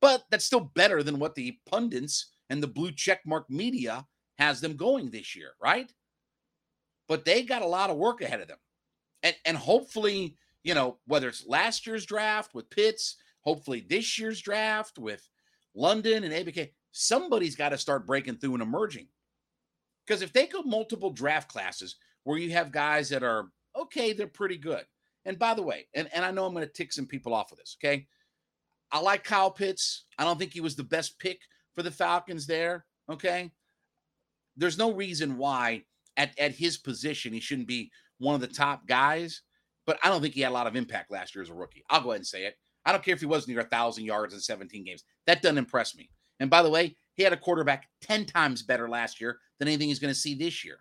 but 0.00 0.24
that's 0.30 0.44
still 0.44 0.72
better 0.74 1.02
than 1.02 1.18
what 1.18 1.34
the 1.34 1.58
pundits 1.66 2.32
and 2.50 2.62
the 2.62 2.68
blue 2.68 2.90
checkmark 2.90 3.44
media 3.48 4.06
has 4.38 4.60
them 4.60 4.76
going 4.76 5.10
this 5.10 5.34
year, 5.34 5.52
right? 5.60 5.92
But 7.08 7.24
they 7.24 7.42
got 7.42 7.62
a 7.62 7.66
lot 7.66 7.90
of 7.90 7.96
work 7.96 8.20
ahead 8.20 8.40
of 8.40 8.48
them, 8.48 8.58
and 9.22 9.34
and 9.44 9.56
hopefully, 9.56 10.36
you 10.64 10.74
know, 10.74 10.98
whether 11.06 11.28
it's 11.28 11.46
last 11.46 11.86
year's 11.86 12.06
draft 12.06 12.54
with 12.54 12.70
Pitts, 12.70 13.16
hopefully 13.42 13.84
this 13.88 14.18
year's 14.18 14.40
draft 14.40 14.98
with 14.98 15.28
London 15.74 16.24
and 16.24 16.32
ABK, 16.32 16.70
somebody's 16.92 17.56
got 17.56 17.68
to 17.70 17.78
start 17.78 18.06
breaking 18.06 18.36
through 18.36 18.54
and 18.54 18.62
emerging. 18.62 19.06
Because 20.06 20.22
if 20.22 20.32
they 20.32 20.46
go 20.46 20.62
multiple 20.62 21.10
draft 21.10 21.48
classes 21.48 21.96
where 22.24 22.38
you 22.38 22.50
have 22.52 22.72
guys 22.72 23.08
that 23.10 23.22
are 23.22 23.48
okay, 23.76 24.12
they're 24.12 24.26
pretty 24.26 24.56
good, 24.56 24.84
and 25.26 25.38
by 25.38 25.54
the 25.54 25.62
way, 25.62 25.86
and, 25.94 26.08
and 26.14 26.24
I 26.24 26.30
know 26.30 26.46
I'm 26.46 26.54
going 26.54 26.66
to 26.66 26.72
tick 26.72 26.92
some 26.92 27.06
people 27.06 27.34
off 27.34 27.52
of 27.52 27.58
this, 27.58 27.76
okay? 27.78 28.06
I 28.92 29.00
like 29.00 29.24
Kyle 29.24 29.50
Pitts. 29.50 30.06
I 30.18 30.24
don't 30.24 30.38
think 30.38 30.52
he 30.52 30.60
was 30.60 30.76
the 30.76 30.84
best 30.84 31.18
pick 31.18 31.40
for 31.74 31.82
the 31.82 31.90
Falcons 31.90 32.46
there, 32.46 32.86
okay? 33.10 33.50
There's 34.56 34.78
no 34.78 34.92
reason 34.92 35.36
why 35.36 35.82
at, 36.16 36.38
at 36.38 36.54
his 36.54 36.78
position 36.78 37.32
he 37.32 37.40
shouldn't 37.40 37.68
be 37.68 37.90
one 38.18 38.36
of 38.36 38.40
the 38.40 38.46
top 38.46 38.86
guys. 38.86 39.42
but 39.84 39.98
I 40.02 40.08
don't 40.08 40.22
think 40.22 40.34
he 40.34 40.40
had 40.40 40.50
a 40.50 40.54
lot 40.54 40.66
of 40.66 40.76
impact 40.76 41.10
last 41.10 41.34
year 41.34 41.42
as 41.42 41.50
a 41.50 41.54
rookie. 41.54 41.84
I'll 41.90 42.00
go 42.00 42.10
ahead 42.10 42.20
and 42.20 42.26
say 42.26 42.46
it. 42.46 42.56
I 42.84 42.92
don't 42.92 43.04
care 43.04 43.14
if 43.14 43.20
he 43.20 43.26
was 43.26 43.48
near 43.48 43.60
a 43.60 43.64
thousand 43.64 44.04
yards 44.04 44.32
in 44.32 44.40
17 44.40 44.84
games. 44.84 45.02
That 45.26 45.42
doesn't 45.42 45.58
impress 45.58 45.96
me. 45.96 46.08
And 46.38 46.48
by 46.48 46.62
the 46.62 46.70
way, 46.70 46.96
he 47.14 47.24
had 47.24 47.32
a 47.32 47.36
quarterback 47.36 47.88
10 48.02 48.26
times 48.26 48.62
better 48.62 48.88
last 48.88 49.20
year 49.20 49.38
than 49.58 49.66
anything 49.68 49.88
he's 49.88 49.98
going 49.98 50.14
to 50.14 50.18
see 50.18 50.34
this 50.34 50.64
year. 50.64 50.78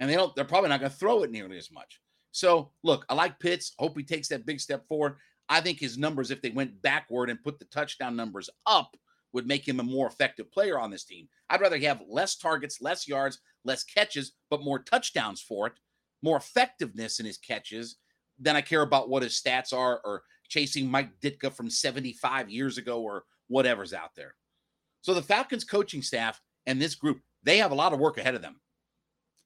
And 0.00 0.10
they 0.10 0.14
don't, 0.14 0.34
they're 0.36 0.44
probably 0.44 0.68
not 0.68 0.80
going 0.80 0.92
to 0.92 0.96
throw 0.98 1.22
it 1.22 1.30
nearly 1.30 1.56
as 1.56 1.70
much. 1.72 2.00
So 2.32 2.70
look, 2.82 3.04
I 3.08 3.14
like 3.14 3.40
Pitts. 3.40 3.72
Hope 3.78 3.96
he 3.96 4.04
takes 4.04 4.28
that 4.28 4.46
big 4.46 4.60
step 4.60 4.86
forward. 4.86 5.16
I 5.48 5.60
think 5.60 5.80
his 5.80 5.96
numbers, 5.96 6.30
if 6.30 6.42
they 6.42 6.50
went 6.50 6.82
backward 6.82 7.30
and 7.30 7.42
put 7.42 7.58
the 7.58 7.64
touchdown 7.66 8.16
numbers 8.16 8.50
up, 8.66 8.96
would 9.32 9.46
make 9.46 9.66
him 9.66 9.80
a 9.80 9.84
more 9.84 10.06
effective 10.06 10.50
player 10.52 10.78
on 10.78 10.90
this 10.90 11.04
team. 11.04 11.28
I'd 11.50 11.60
rather 11.60 11.78
have 11.78 12.02
less 12.08 12.36
targets, 12.36 12.80
less 12.80 13.06
yards, 13.08 13.38
less 13.64 13.84
catches, 13.84 14.32
but 14.50 14.62
more 14.62 14.78
touchdowns 14.78 15.40
for 15.42 15.66
it, 15.66 15.74
more 16.22 16.36
effectiveness 16.36 17.20
in 17.20 17.26
his 17.26 17.38
catches 17.38 17.96
than 18.38 18.56
I 18.56 18.60
care 18.60 18.82
about 18.82 19.08
what 19.08 19.22
his 19.22 19.40
stats 19.40 19.72
are 19.72 20.00
or 20.04 20.22
chasing 20.48 20.90
Mike 20.90 21.10
Ditka 21.20 21.52
from 21.52 21.70
75 21.70 22.50
years 22.50 22.78
ago 22.78 23.00
or 23.02 23.24
whatever's 23.48 23.92
out 23.92 24.10
there. 24.16 24.34
So 25.02 25.14
the 25.14 25.22
Falcons 25.22 25.64
coaching 25.64 26.02
staff 26.02 26.40
and 26.66 26.80
this 26.80 26.94
group, 26.94 27.20
they 27.42 27.58
have 27.58 27.70
a 27.70 27.76
lot 27.76 27.92
of 27.92 27.98
work 27.98 28.18
ahead 28.18 28.34
of 28.34 28.42
them. 28.42 28.60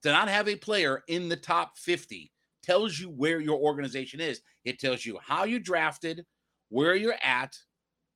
To 0.02 0.10
not 0.10 0.28
have 0.28 0.48
a 0.48 0.56
player 0.56 1.02
in 1.06 1.28
the 1.28 1.36
top 1.36 1.78
50 1.78 2.31
tells 2.62 2.98
you 2.98 3.10
where 3.10 3.40
your 3.40 3.58
organization 3.58 4.20
is. 4.20 4.40
It 4.64 4.78
tells 4.78 5.04
you 5.04 5.18
how 5.24 5.44
you 5.44 5.58
drafted, 5.58 6.24
where 6.68 6.94
you're 6.94 7.18
at, 7.22 7.56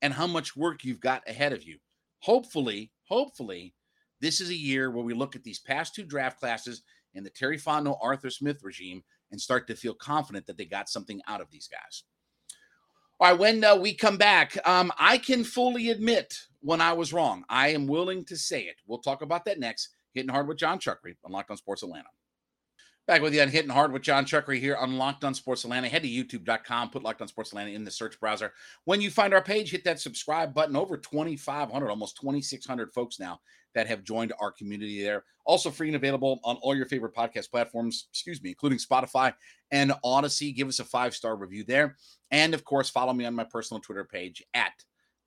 and 0.02 0.12
how 0.12 0.26
much 0.26 0.56
work 0.56 0.84
you've 0.84 1.00
got 1.00 1.28
ahead 1.28 1.52
of 1.52 1.64
you. 1.64 1.78
Hopefully, 2.20 2.92
hopefully, 3.08 3.74
this 4.20 4.40
is 4.40 4.50
a 4.50 4.54
year 4.54 4.90
where 4.90 5.04
we 5.04 5.14
look 5.14 5.36
at 5.36 5.44
these 5.44 5.58
past 5.58 5.94
two 5.94 6.04
draft 6.04 6.40
classes 6.40 6.82
in 7.14 7.24
the 7.24 7.30
Terry 7.30 7.58
Fontenot, 7.58 7.98
Arthur 8.00 8.30
Smith 8.30 8.62
regime 8.62 9.02
and 9.30 9.40
start 9.40 9.66
to 9.66 9.74
feel 9.74 9.94
confident 9.94 10.46
that 10.46 10.56
they 10.56 10.64
got 10.64 10.88
something 10.88 11.20
out 11.26 11.40
of 11.40 11.50
these 11.50 11.68
guys. 11.68 12.04
All 13.18 13.30
right, 13.30 13.38
when 13.38 13.64
uh, 13.64 13.76
we 13.76 13.94
come 13.94 14.18
back, 14.18 14.56
um, 14.68 14.92
I 14.98 15.18
can 15.18 15.42
fully 15.42 15.90
admit 15.90 16.34
when 16.60 16.80
I 16.80 16.92
was 16.92 17.12
wrong. 17.12 17.44
I 17.48 17.68
am 17.68 17.86
willing 17.86 18.24
to 18.26 18.36
say 18.36 18.62
it. 18.62 18.76
We'll 18.86 18.98
talk 18.98 19.22
about 19.22 19.44
that 19.46 19.58
next. 19.58 19.88
Hitting 20.12 20.30
hard 20.30 20.48
with 20.48 20.58
Jon 20.58 20.78
Chuckery 20.78 21.16
on 21.24 21.32
Locked 21.32 21.50
On 21.50 21.56
Sports 21.56 21.82
Atlanta. 21.82 22.08
Back 23.06 23.22
with 23.22 23.34
you 23.34 23.40
on 23.40 23.48
Hitting 23.48 23.70
Hard 23.70 23.92
with 23.92 24.02
Jon 24.02 24.24
Chuckery 24.24 24.58
here 24.58 24.74
on 24.74 24.98
Locked 24.98 25.22
On 25.22 25.32
Sports 25.32 25.62
Atlanta. 25.62 25.88
Head 25.88 26.02
to 26.02 26.08
youtube.com, 26.08 26.90
put 26.90 27.04
Locked 27.04 27.22
On 27.22 27.28
Sports 27.28 27.52
Atlanta 27.52 27.70
in 27.70 27.84
the 27.84 27.90
search 27.90 28.18
browser. 28.18 28.52
When 28.84 29.00
you 29.00 29.12
find 29.12 29.32
our 29.32 29.42
page, 29.42 29.70
hit 29.70 29.84
that 29.84 30.00
subscribe 30.00 30.52
button. 30.52 30.74
Over 30.74 30.96
2,500, 30.96 31.88
almost 31.88 32.16
2,600 32.20 32.92
folks 32.92 33.20
now 33.20 33.38
that 33.76 33.86
have 33.86 34.02
joined 34.02 34.32
our 34.40 34.50
community 34.50 35.04
there. 35.04 35.22
Also 35.44 35.70
free 35.70 35.86
and 35.86 35.94
available 35.94 36.40
on 36.42 36.56
all 36.62 36.74
your 36.74 36.86
favorite 36.86 37.14
podcast 37.14 37.48
platforms, 37.48 38.08
excuse 38.10 38.42
me, 38.42 38.48
including 38.48 38.78
Spotify 38.78 39.32
and 39.70 39.92
Audacy. 40.04 40.52
Give 40.52 40.66
us 40.66 40.80
a 40.80 40.84
five 40.84 41.14
star 41.14 41.36
review 41.36 41.62
there. 41.62 41.96
And 42.32 42.54
of 42.54 42.64
course, 42.64 42.90
follow 42.90 43.12
me 43.12 43.24
on 43.24 43.36
my 43.36 43.44
personal 43.44 43.80
Twitter 43.80 44.04
page 44.04 44.42
at 44.52 44.72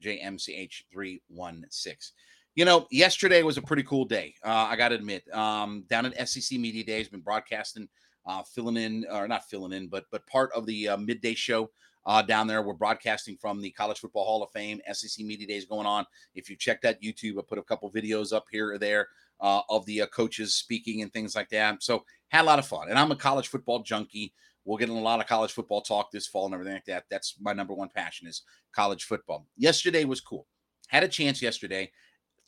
JMCH316. 0.03 2.11
You 2.55 2.65
know, 2.65 2.87
yesterday 2.91 3.43
was 3.43 3.57
a 3.57 3.61
pretty 3.61 3.83
cool 3.83 4.05
day. 4.05 4.33
Uh, 4.43 4.67
I 4.69 4.75
got 4.75 4.89
to 4.89 4.95
admit, 4.95 5.23
um, 5.33 5.85
down 5.89 6.05
at 6.05 6.27
SEC 6.27 6.59
Media 6.59 6.83
Day 6.83 6.97
has 6.97 7.07
been 7.07 7.21
broadcasting, 7.21 7.87
uh, 8.25 8.43
filling 8.43 8.77
in, 8.77 9.05
or 9.11 9.27
not 9.27 9.49
filling 9.49 9.71
in, 9.73 9.87
but 9.87 10.05
but 10.11 10.25
part 10.27 10.51
of 10.53 10.65
the 10.65 10.89
uh, 10.89 10.97
midday 10.97 11.35
show 11.35 11.69
uh, 12.05 12.21
down 12.21 12.47
there. 12.47 12.61
We're 12.61 12.73
broadcasting 12.73 13.37
from 13.37 13.61
the 13.61 13.71
College 13.71 13.99
Football 13.99 14.25
Hall 14.25 14.43
of 14.43 14.51
Fame. 14.51 14.81
SEC 14.91 15.25
Media 15.25 15.47
Days 15.47 15.65
going 15.65 15.85
on. 15.85 16.05
If 16.35 16.49
you 16.49 16.55
check 16.55 16.81
that 16.81 17.01
YouTube, 17.01 17.37
I 17.37 17.43
put 17.47 17.59
a 17.59 17.63
couple 17.63 17.91
videos 17.91 18.33
up 18.33 18.45
here 18.51 18.73
or 18.73 18.77
there 18.77 19.07
uh, 19.39 19.61
of 19.69 19.85
the 19.85 20.01
uh, 20.01 20.07
coaches 20.07 20.55
speaking 20.55 21.01
and 21.01 21.13
things 21.13 21.35
like 21.35 21.49
that. 21.49 21.83
So 21.83 22.03
had 22.29 22.41
a 22.41 22.47
lot 22.47 22.59
of 22.59 22.67
fun. 22.67 22.89
And 22.89 22.97
I'm 22.97 23.11
a 23.11 23.15
college 23.15 23.47
football 23.47 23.83
junkie. 23.83 24.33
We'll 24.65 24.77
get 24.77 24.89
in 24.89 24.95
a 24.95 25.01
lot 25.01 25.19
of 25.19 25.27
college 25.27 25.51
football 25.51 25.81
talk 25.81 26.11
this 26.11 26.27
fall 26.27 26.45
and 26.45 26.53
everything 26.53 26.73
like 26.73 26.85
that. 26.85 27.05
That's 27.09 27.35
my 27.39 27.53
number 27.53 27.73
one 27.73 27.89
passion 27.89 28.27
is 28.27 28.43
college 28.73 29.05
football. 29.05 29.45
Yesterday 29.57 30.05
was 30.05 30.21
cool. 30.21 30.47
Had 30.87 31.03
a 31.03 31.07
chance 31.07 31.41
yesterday 31.41 31.91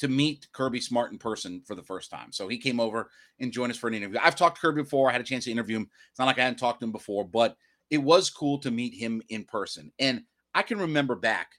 to 0.02 0.08
meet 0.08 0.48
Kirby 0.52 0.82
Smart 0.82 1.12
in 1.12 1.20
person 1.20 1.62
for 1.64 1.76
the 1.76 1.84
first 1.84 2.10
time. 2.10 2.32
So 2.32 2.48
he 2.48 2.58
came 2.58 2.80
over 2.80 3.12
and 3.40 3.52
joined 3.52 3.72
us 3.72 3.78
for 3.78 3.88
an 3.88 3.94
interview. 3.94 4.18
I've 4.20 4.36
talked 4.36 4.56
to 4.56 4.62
Kirby 4.62 4.82
before. 4.82 5.08
I 5.08 5.12
had 5.12 5.22
a 5.22 5.24
chance 5.24 5.44
to 5.44 5.52
interview 5.52 5.78
him. 5.78 5.92
It's 6.10 6.18
not 6.18 6.26
like 6.26 6.40
I 6.40 6.44
hadn't 6.44 6.58
talked 6.58 6.80
to 6.80 6.86
him 6.86 6.92
before, 6.92 7.24
but 7.24 7.56
it 7.92 8.00
was 8.00 8.32
cool 8.32 8.58
to 8.62 8.72
meet 8.72 8.96
him 8.96 9.22
in 9.30 9.44
person. 9.44 9.92
And 10.00 10.24
I 10.56 10.64
can 10.64 10.80
remember 10.80 11.14
back, 11.14 11.52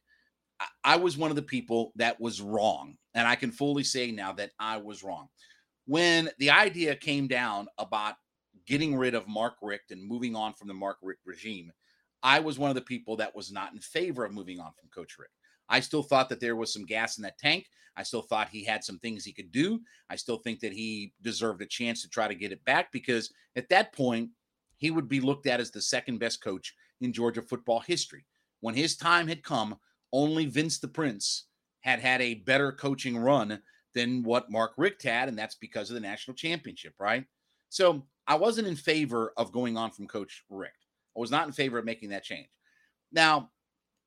I 0.82 0.96
was 0.96 1.16
one 1.16 1.30
of 1.30 1.36
the 1.36 1.42
people 1.42 1.92
that 1.94 2.20
was 2.20 2.42
wrong. 2.42 2.96
And 3.14 3.28
I 3.28 3.36
can 3.36 3.52
fully 3.52 3.84
say 3.84 4.10
now 4.10 4.32
that 4.32 4.50
I 4.58 4.78
was 4.78 5.04
wrong. 5.04 5.28
When 5.86 6.28
the 6.40 6.50
idea 6.50 6.96
came 6.96 7.28
down 7.28 7.68
about 7.78 8.16
getting 8.66 8.96
rid 8.96 9.14
of 9.14 9.28
Mark 9.28 9.54
Richt 9.62 9.92
and 9.92 10.04
moving 10.04 10.34
on 10.34 10.52
from 10.54 10.66
the 10.66 10.74
Mark 10.74 10.96
Richt 11.00 11.20
regime, 11.24 11.70
I 12.24 12.40
was 12.40 12.58
one 12.58 12.70
of 12.70 12.74
the 12.74 12.82
people 12.82 13.16
that 13.18 13.36
was 13.36 13.52
not 13.52 13.72
in 13.72 13.78
favor 13.78 14.24
of 14.24 14.32
moving 14.32 14.58
on 14.58 14.72
from 14.72 14.88
Coach 14.92 15.16
Richt. 15.16 15.32
I 15.72 15.80
still 15.80 16.02
thought 16.02 16.28
that 16.28 16.38
there 16.38 16.54
was 16.54 16.72
some 16.72 16.84
gas 16.84 17.16
in 17.16 17.22
that 17.22 17.38
tank. 17.38 17.66
I 17.96 18.02
still 18.02 18.22
thought 18.22 18.48
he 18.50 18.62
had 18.62 18.84
some 18.84 18.98
things 18.98 19.24
he 19.24 19.32
could 19.32 19.50
do. 19.50 19.80
I 20.08 20.16
still 20.16 20.36
think 20.36 20.60
that 20.60 20.72
he 20.72 21.14
deserved 21.22 21.62
a 21.62 21.66
chance 21.66 22.02
to 22.02 22.08
try 22.08 22.28
to 22.28 22.34
get 22.34 22.52
it 22.52 22.64
back 22.64 22.92
because 22.92 23.32
at 23.56 23.68
that 23.70 23.92
point, 23.92 24.30
he 24.76 24.90
would 24.90 25.08
be 25.08 25.20
looked 25.20 25.46
at 25.46 25.60
as 25.60 25.70
the 25.70 25.80
second 25.80 26.18
best 26.18 26.42
coach 26.42 26.74
in 27.00 27.12
Georgia 27.12 27.40
football 27.40 27.80
history. 27.80 28.26
When 28.60 28.74
his 28.74 28.96
time 28.96 29.26
had 29.26 29.42
come, 29.42 29.76
only 30.12 30.46
Vince 30.46 30.78
the 30.78 30.88
Prince 30.88 31.46
had 31.80 32.00
had 32.00 32.20
a 32.20 32.34
better 32.34 32.70
coaching 32.72 33.16
run 33.16 33.60
than 33.94 34.22
what 34.22 34.50
Mark 34.50 34.72
Richt 34.76 35.02
had, 35.02 35.28
and 35.28 35.38
that's 35.38 35.54
because 35.54 35.90
of 35.90 35.94
the 35.94 36.00
national 36.00 36.34
championship, 36.34 36.94
right? 36.98 37.24
So 37.70 38.06
I 38.26 38.34
wasn't 38.34 38.68
in 38.68 38.76
favor 38.76 39.32
of 39.36 39.52
going 39.52 39.76
on 39.76 39.90
from 39.90 40.06
Coach 40.06 40.44
Richt. 40.50 40.86
I 41.16 41.20
was 41.20 41.30
not 41.30 41.46
in 41.46 41.52
favor 41.52 41.78
of 41.78 41.84
making 41.84 42.10
that 42.10 42.24
change. 42.24 42.48
Now, 43.10 43.50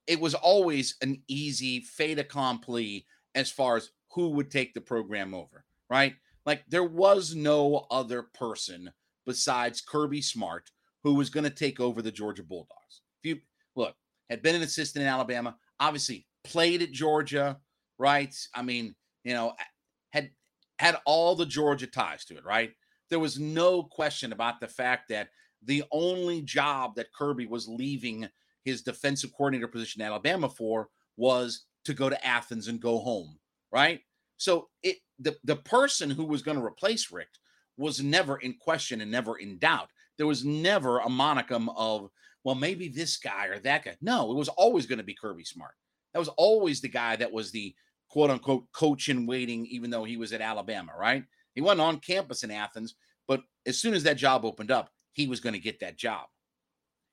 it 0.07 0.19
was 0.19 0.33
always 0.33 0.95
an 1.01 1.21
easy 1.27 1.81
fait 1.81 2.19
accompli 2.19 3.05
as 3.33 3.51
far 3.51 3.77
as 3.77 3.89
who 4.13 4.29
would 4.29 4.49
take 4.49 4.73
the 4.73 4.81
program 4.81 5.33
over, 5.33 5.65
right? 5.89 6.15
Like 6.45 6.63
there 6.69 6.83
was 6.83 7.35
no 7.35 7.87
other 7.91 8.23
person 8.23 8.91
besides 9.25 9.81
Kirby 9.81 10.21
Smart 10.21 10.69
who 11.03 11.15
was 11.15 11.29
going 11.29 11.43
to 11.43 11.49
take 11.49 11.79
over 11.79 12.01
the 12.01 12.11
Georgia 12.11 12.43
Bulldogs. 12.43 13.01
If 13.23 13.29
you 13.29 13.41
look, 13.75 13.95
had 14.29 14.41
been 14.41 14.55
an 14.55 14.61
assistant 14.61 15.03
in 15.03 15.09
Alabama, 15.09 15.55
obviously 15.79 16.27
played 16.43 16.81
at 16.81 16.91
Georgia, 16.91 17.57
right? 17.97 18.33
I 18.53 18.61
mean, 18.61 18.95
you 19.23 19.33
know, 19.33 19.53
had 20.11 20.31
had 20.79 20.97
all 21.05 21.35
the 21.35 21.45
Georgia 21.45 21.87
ties 21.87 22.25
to 22.25 22.37
it, 22.37 22.45
right? 22.45 22.71
There 23.09 23.19
was 23.19 23.39
no 23.39 23.83
question 23.83 24.31
about 24.33 24.59
the 24.59 24.67
fact 24.67 25.09
that 25.09 25.29
the 25.63 25.83
only 25.91 26.41
job 26.41 26.95
that 26.95 27.13
Kirby 27.13 27.47
was 27.47 27.67
leaving 27.67 28.27
his 28.65 28.81
defensive 28.81 29.31
coordinator 29.31 29.67
position 29.67 30.01
in 30.01 30.07
Alabama 30.07 30.49
for 30.49 30.89
was 31.15 31.65
to 31.85 31.93
go 31.93 32.09
to 32.09 32.25
Athens 32.25 32.67
and 32.67 32.81
go 32.81 32.99
home, 32.99 33.37
right? 33.71 34.01
So 34.37 34.67
it 34.83 34.97
the 35.19 35.37
the 35.43 35.55
person 35.55 36.09
who 36.09 36.25
was 36.25 36.41
going 36.41 36.57
to 36.57 36.65
replace 36.65 37.11
Richt 37.11 37.39
was 37.77 38.01
never 38.01 38.37
in 38.37 38.55
question 38.59 39.01
and 39.01 39.11
never 39.11 39.37
in 39.37 39.57
doubt. 39.59 39.89
There 40.17 40.27
was 40.27 40.45
never 40.45 40.99
a 40.99 41.07
monicum 41.07 41.67
of, 41.75 42.09
well, 42.43 42.55
maybe 42.55 42.87
this 42.87 43.17
guy 43.17 43.47
or 43.47 43.59
that 43.59 43.83
guy. 43.83 43.95
No, 44.01 44.31
it 44.31 44.35
was 44.35 44.49
always 44.49 44.85
going 44.85 44.97
to 44.97 45.03
be 45.03 45.13
Kirby 45.13 45.43
Smart. 45.43 45.73
That 46.13 46.19
was 46.19 46.29
always 46.29 46.81
the 46.81 46.87
guy 46.89 47.15
that 47.17 47.31
was 47.31 47.51
the 47.51 47.75
quote 48.09 48.29
unquote 48.29 48.65
coach 48.71 49.09
in 49.09 49.25
waiting, 49.25 49.65
even 49.67 49.89
though 49.89 50.03
he 50.03 50.17
was 50.17 50.33
at 50.33 50.41
Alabama, 50.41 50.93
right? 50.97 51.23
He 51.53 51.61
wasn't 51.61 51.81
on 51.81 51.99
campus 51.99 52.43
in 52.43 52.51
Athens, 52.51 52.95
but 53.27 53.41
as 53.65 53.77
soon 53.77 53.93
as 53.93 54.03
that 54.03 54.17
job 54.17 54.45
opened 54.45 54.71
up, 54.71 54.89
he 55.13 55.27
was 55.27 55.39
going 55.39 55.53
to 55.53 55.59
get 55.59 55.79
that 55.79 55.97
job. 55.97 56.25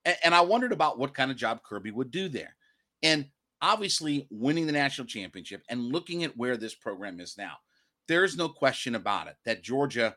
And, 0.05 0.17
and 0.25 0.35
I 0.35 0.41
wondered 0.41 0.73
about 0.73 0.99
what 0.99 1.15
kind 1.15 1.31
of 1.31 1.37
job 1.37 1.63
Kirby 1.63 1.91
would 1.91 2.11
do 2.11 2.29
there. 2.29 2.57
And 3.03 3.27
obviously, 3.61 4.27
winning 4.31 4.67
the 4.67 4.73
national 4.73 5.07
championship 5.07 5.63
and 5.69 5.93
looking 5.93 6.25
at 6.25 6.37
where 6.37 6.57
this 6.57 6.75
program 6.75 7.21
is 7.21 7.37
now, 7.37 7.57
there's 8.09 8.37
no 8.37 8.49
question 8.49 8.95
about 8.95 9.29
it 9.29 9.37
that 9.45 9.63
Georgia 9.63 10.17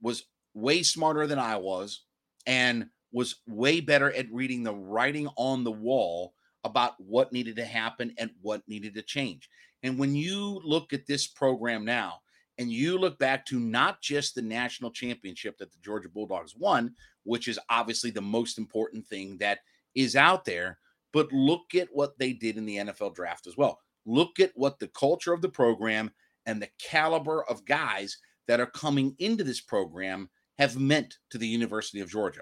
was 0.00 0.24
way 0.54 0.82
smarter 0.82 1.26
than 1.26 1.38
I 1.38 1.56
was 1.56 2.04
and 2.46 2.86
was 3.12 3.36
way 3.46 3.80
better 3.80 4.12
at 4.12 4.32
reading 4.32 4.62
the 4.62 4.74
writing 4.74 5.28
on 5.36 5.64
the 5.64 5.72
wall 5.72 6.34
about 6.64 6.94
what 6.98 7.32
needed 7.32 7.56
to 7.56 7.64
happen 7.64 8.12
and 8.18 8.30
what 8.42 8.62
needed 8.68 8.94
to 8.94 9.02
change. 9.02 9.48
And 9.82 9.98
when 9.98 10.14
you 10.14 10.60
look 10.64 10.92
at 10.92 11.06
this 11.06 11.26
program 11.26 11.84
now, 11.84 12.20
and 12.58 12.72
you 12.72 12.98
look 12.98 13.18
back 13.18 13.46
to 13.46 13.60
not 13.60 14.00
just 14.00 14.34
the 14.34 14.42
national 14.42 14.90
championship 14.90 15.56
that 15.58 15.70
the 15.70 15.78
Georgia 15.80 16.08
Bulldogs 16.08 16.56
won, 16.56 16.92
which 17.28 17.46
is 17.46 17.60
obviously 17.68 18.10
the 18.10 18.20
most 18.20 18.58
important 18.58 19.06
thing 19.06 19.36
that 19.38 19.58
is 19.94 20.16
out 20.16 20.44
there, 20.44 20.78
but 21.12 21.30
look 21.32 21.74
at 21.74 21.88
what 21.92 22.18
they 22.18 22.32
did 22.32 22.56
in 22.56 22.64
the 22.64 22.76
NFL 22.76 23.14
draft 23.14 23.46
as 23.46 23.56
well. 23.56 23.78
Look 24.06 24.40
at 24.40 24.52
what 24.54 24.78
the 24.78 24.88
culture 24.88 25.34
of 25.34 25.42
the 25.42 25.48
program 25.48 26.10
and 26.46 26.60
the 26.60 26.70
caliber 26.80 27.44
of 27.44 27.66
guys 27.66 28.16
that 28.46 28.60
are 28.60 28.66
coming 28.66 29.14
into 29.18 29.44
this 29.44 29.60
program 29.60 30.30
have 30.58 30.78
meant 30.78 31.18
to 31.30 31.38
the 31.38 31.46
University 31.46 32.00
of 32.00 32.08
Georgia. 32.08 32.40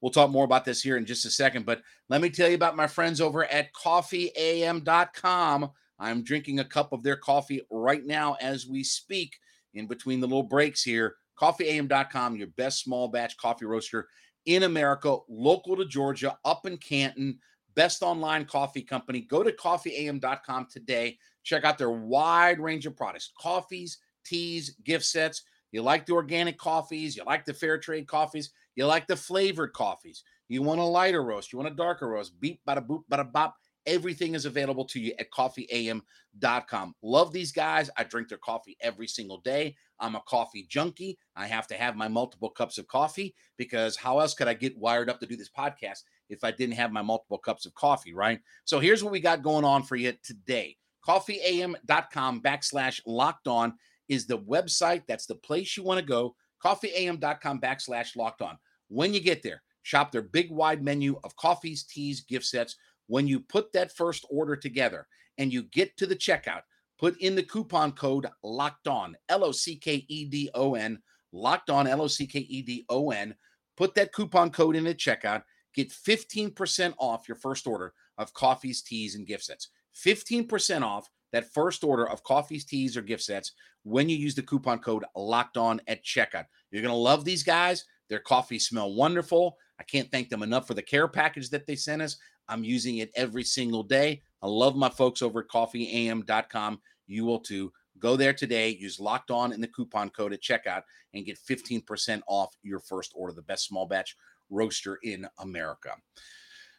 We'll 0.00 0.10
talk 0.10 0.30
more 0.30 0.44
about 0.44 0.64
this 0.64 0.82
here 0.82 0.96
in 0.96 1.06
just 1.06 1.24
a 1.24 1.30
second, 1.30 1.64
but 1.64 1.80
let 2.08 2.20
me 2.20 2.28
tell 2.28 2.48
you 2.48 2.56
about 2.56 2.76
my 2.76 2.88
friends 2.88 3.20
over 3.20 3.44
at 3.44 3.72
coffeeam.com. 3.72 5.70
I'm 6.00 6.24
drinking 6.24 6.58
a 6.58 6.64
cup 6.64 6.92
of 6.92 7.04
their 7.04 7.16
coffee 7.16 7.62
right 7.70 8.04
now 8.04 8.36
as 8.40 8.66
we 8.66 8.82
speak 8.82 9.36
in 9.74 9.86
between 9.86 10.18
the 10.20 10.26
little 10.26 10.42
breaks 10.42 10.82
here. 10.82 11.14
Coffeeam.com, 11.40 12.36
your 12.36 12.48
best 12.48 12.82
small 12.82 13.08
batch 13.08 13.36
coffee 13.36 13.66
roaster 13.66 14.08
in 14.46 14.64
America, 14.64 15.16
local 15.28 15.76
to 15.76 15.84
Georgia, 15.84 16.38
up 16.44 16.66
in 16.66 16.76
Canton, 16.76 17.38
best 17.74 18.02
online 18.02 18.44
coffee 18.44 18.82
company. 18.82 19.20
Go 19.22 19.42
to 19.42 19.52
coffeeam.com 19.52 20.66
today. 20.70 21.18
Check 21.42 21.64
out 21.64 21.78
their 21.78 21.90
wide 21.90 22.60
range 22.60 22.86
of 22.86 22.96
products 22.96 23.32
coffees, 23.38 23.98
teas, 24.24 24.76
gift 24.84 25.04
sets. 25.04 25.42
You 25.72 25.82
like 25.82 26.06
the 26.06 26.12
organic 26.12 26.56
coffees, 26.56 27.16
you 27.16 27.24
like 27.24 27.44
the 27.44 27.52
fair 27.52 27.78
trade 27.78 28.06
coffees, 28.06 28.50
you 28.76 28.86
like 28.86 29.06
the 29.06 29.16
flavored 29.16 29.72
coffees. 29.72 30.22
You 30.48 30.62
want 30.62 30.80
a 30.80 30.84
lighter 30.84 31.22
roast, 31.22 31.52
you 31.52 31.58
want 31.58 31.72
a 31.72 31.76
darker 31.76 32.08
roast, 32.08 32.38
beep, 32.40 32.60
bada 32.68 32.86
boop, 32.86 33.02
bada 33.10 33.30
bop. 33.30 33.56
Everything 33.86 34.34
is 34.34 34.46
available 34.46 34.84
to 34.86 35.00
you 35.00 35.12
at 35.18 35.30
coffeeam.com. 35.30 36.94
Love 37.02 37.32
these 37.32 37.52
guys. 37.52 37.90
I 37.98 38.04
drink 38.04 38.28
their 38.28 38.38
coffee 38.38 38.76
every 38.80 39.06
single 39.06 39.38
day. 39.38 39.76
I'm 40.04 40.14
a 40.14 40.22
coffee 40.26 40.66
junkie. 40.68 41.18
I 41.34 41.46
have 41.46 41.66
to 41.68 41.74
have 41.74 41.96
my 41.96 42.08
multiple 42.08 42.50
cups 42.50 42.78
of 42.78 42.86
coffee 42.86 43.34
because 43.56 43.96
how 43.96 44.18
else 44.18 44.34
could 44.34 44.48
I 44.48 44.54
get 44.54 44.76
wired 44.76 45.08
up 45.08 45.18
to 45.20 45.26
do 45.26 45.36
this 45.36 45.50
podcast 45.50 46.02
if 46.28 46.44
I 46.44 46.50
didn't 46.50 46.74
have 46.74 46.92
my 46.92 47.02
multiple 47.02 47.38
cups 47.38 47.64
of 47.66 47.74
coffee, 47.74 48.12
right? 48.12 48.40
So 48.64 48.78
here's 48.78 49.02
what 49.02 49.12
we 49.12 49.20
got 49.20 49.42
going 49.42 49.64
on 49.64 49.82
for 49.82 49.96
you 49.96 50.12
today. 50.22 50.76
Coffeeam.com 51.06 52.40
backslash 52.42 53.00
locked 53.06 53.48
on 53.48 53.74
is 54.08 54.26
the 54.26 54.38
website. 54.38 55.02
That's 55.08 55.26
the 55.26 55.34
place 55.34 55.76
you 55.76 55.82
want 55.82 56.00
to 56.00 56.06
go. 56.06 56.34
Coffeeam.com 56.62 57.60
backslash 57.60 58.16
locked 58.16 58.42
on. 58.42 58.58
When 58.88 59.14
you 59.14 59.20
get 59.20 59.42
there, 59.42 59.62
shop 59.82 60.12
their 60.12 60.22
big 60.22 60.50
wide 60.50 60.82
menu 60.82 61.18
of 61.24 61.36
coffees, 61.36 61.84
teas, 61.84 62.20
gift 62.20 62.46
sets 62.46 62.76
when 63.06 63.26
you 63.26 63.40
put 63.40 63.72
that 63.72 63.94
first 63.94 64.26
order 64.30 64.56
together 64.56 65.06
and 65.38 65.52
you 65.52 65.64
get 65.64 65.96
to 65.96 66.06
the 66.06 66.16
checkout, 66.16 66.62
put 67.04 67.20
in 67.20 67.34
the 67.34 67.42
coupon 67.42 67.92
code 67.92 68.26
locked 68.42 68.88
on, 68.88 69.14
L 69.28 69.44
O 69.44 69.52
C 69.52 69.76
K 69.76 70.06
E 70.08 70.24
D 70.24 70.48
O 70.54 70.74
N, 70.74 70.98
locked 71.32 71.68
on, 71.68 71.86
L 71.86 72.00
O 72.00 72.06
C 72.06 72.26
K 72.26 72.38
E 72.38 72.62
D 72.62 72.86
O 72.88 73.10
N. 73.10 73.34
Put 73.76 73.94
that 73.96 74.14
coupon 74.14 74.48
code 74.48 74.74
in 74.74 74.86
at 74.86 74.96
checkout, 74.96 75.42
get 75.74 75.90
15% 75.90 76.94
off 76.98 77.28
your 77.28 77.36
first 77.36 77.66
order 77.66 77.92
of 78.16 78.32
coffees, 78.32 78.80
teas, 78.80 79.16
and 79.16 79.26
gift 79.26 79.44
sets. 79.44 79.68
15% 80.02 80.80
off 80.80 81.10
that 81.32 81.52
first 81.52 81.84
order 81.84 82.08
of 82.08 82.22
coffees, 82.22 82.64
teas, 82.64 82.96
or 82.96 83.02
gift 83.02 83.24
sets 83.24 83.52
when 83.82 84.08
you 84.08 84.16
use 84.16 84.34
the 84.34 84.40
coupon 84.40 84.78
code 84.78 85.04
locked 85.14 85.58
on 85.58 85.82
at 85.86 86.02
checkout. 86.02 86.46
You're 86.70 86.80
going 86.80 86.90
to 86.90 86.96
love 86.96 87.26
these 87.26 87.42
guys. 87.42 87.84
Their 88.08 88.20
coffees 88.20 88.68
smell 88.68 88.94
wonderful. 88.94 89.58
I 89.78 89.82
can't 89.82 90.10
thank 90.10 90.30
them 90.30 90.42
enough 90.42 90.66
for 90.66 90.72
the 90.72 90.80
care 90.80 91.08
package 91.08 91.50
that 91.50 91.66
they 91.66 91.76
sent 91.76 92.00
us. 92.00 92.16
I'm 92.48 92.64
using 92.64 92.98
it 92.98 93.10
every 93.14 93.44
single 93.44 93.82
day. 93.82 94.22
I 94.42 94.46
love 94.46 94.76
my 94.76 94.88
folks 94.88 95.22
over 95.22 95.40
at 95.40 95.48
coffeeam.com. 95.48 96.80
You 97.06 97.24
will 97.24 97.40
too. 97.40 97.72
Go 97.98 98.16
there 98.16 98.32
today, 98.32 98.70
use 98.70 98.98
locked 98.98 99.30
on 99.30 99.52
in 99.52 99.60
the 99.60 99.68
coupon 99.68 100.10
code 100.10 100.32
at 100.32 100.42
checkout, 100.42 100.82
and 101.14 101.24
get 101.24 101.38
15% 101.38 102.22
off 102.26 102.54
your 102.62 102.80
first 102.80 103.12
order. 103.14 103.32
The 103.32 103.42
best 103.42 103.66
small 103.66 103.86
batch 103.86 104.16
roaster 104.50 104.98
in 105.02 105.26
America. 105.38 105.90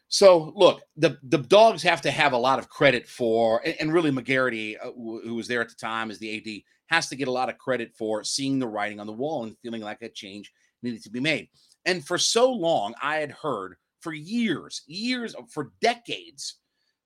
So, 0.08 0.54
look, 0.56 0.82
the, 0.98 1.18
the 1.24 1.40
dogs 1.40 1.82
have 1.84 2.02
to 2.02 2.12
have 2.12 2.34
a 2.34 2.38
lot 2.38 2.60
of 2.60 2.70
credit 2.70 3.08
for, 3.08 3.62
and, 3.66 3.76
and 3.80 3.94
really 3.94 4.12
McGarity, 4.12 4.76
uh, 4.82 4.92
who 4.92 5.36
was 5.36 5.48
there 5.48 5.62
at 5.62 5.70
the 5.70 5.76
time 5.76 6.12
as 6.12 6.20
the 6.20 6.38
AD, 6.38 6.62
has 6.88 7.10
to 7.10 7.16
get 7.16 7.28
a 7.28 7.32
lot 7.32 7.50
of 7.50 7.58
credit 7.58 7.92
for 7.98 8.24
seeing 8.24 8.60
the 8.60 8.68
writing 8.68 9.00
on 9.00 9.08
the 9.08 9.14
wall 9.14 9.44
and 9.44 9.58
feeling 9.64 9.82
like 9.82 10.02
a 10.02 10.10
change 10.10 10.52
needed 10.84 11.04
to 11.04 11.10
be 11.10 11.20
made. 11.20 11.50
And 11.86 12.06
for 12.06 12.18
so 12.18 12.52
long, 12.52 12.94
I 13.02 13.18
had 13.18 13.32
heard 13.32 13.76
for 14.02 14.14
years, 14.14 14.84
years, 14.86 15.36
for 15.50 15.72
decades 15.82 16.58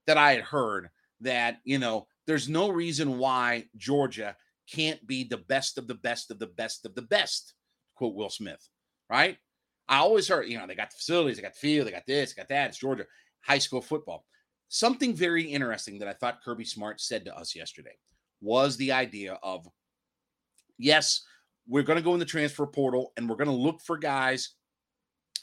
that 0.05 0.17
I 0.17 0.34
had 0.34 0.41
heard 0.41 0.89
that, 1.21 1.60
you 1.63 1.79
know, 1.79 2.08
there's 2.29 2.47
no 2.47 2.69
reason 2.69 3.17
why 3.17 3.65
Georgia 3.75 4.35
can't 4.71 5.05
be 5.07 5.23
the 5.23 5.37
best 5.37 5.79
of 5.79 5.87
the 5.87 5.95
best 5.95 6.29
of 6.29 6.37
the 6.37 6.45
best 6.45 6.85
of 6.85 6.93
the 6.93 7.01
best, 7.01 7.55
quote 7.95 8.13
Will 8.13 8.29
Smith, 8.29 8.69
right? 9.09 9.35
I 9.87 9.97
always 9.97 10.27
heard, 10.27 10.47
you 10.47 10.59
know, 10.59 10.67
they 10.67 10.75
got 10.75 10.91
the 10.91 10.97
facilities, 10.97 11.37
they 11.37 11.41
got 11.41 11.55
the 11.55 11.59
field, 11.59 11.87
they 11.87 11.91
got 11.91 12.05
this, 12.05 12.31
they 12.31 12.39
got 12.39 12.49
that. 12.49 12.69
It's 12.69 12.77
Georgia 12.77 13.07
high 13.41 13.57
school 13.57 13.81
football. 13.81 14.25
Something 14.67 15.15
very 15.15 15.43
interesting 15.43 15.97
that 15.97 16.07
I 16.07 16.13
thought 16.13 16.43
Kirby 16.45 16.65
Smart 16.65 17.01
said 17.01 17.25
to 17.25 17.35
us 17.35 17.55
yesterday 17.55 17.97
was 18.41 18.77
the 18.77 18.91
idea 18.91 19.39
of 19.41 19.67
yes, 20.77 21.23
we're 21.67 21.81
going 21.81 21.97
to 21.97 22.05
go 22.05 22.13
in 22.13 22.19
the 22.19 22.25
transfer 22.25 22.67
portal 22.67 23.11
and 23.17 23.27
we're 23.27 23.37
going 23.37 23.47
to 23.47 23.53
look 23.55 23.81
for 23.81 23.97
guys 23.97 24.51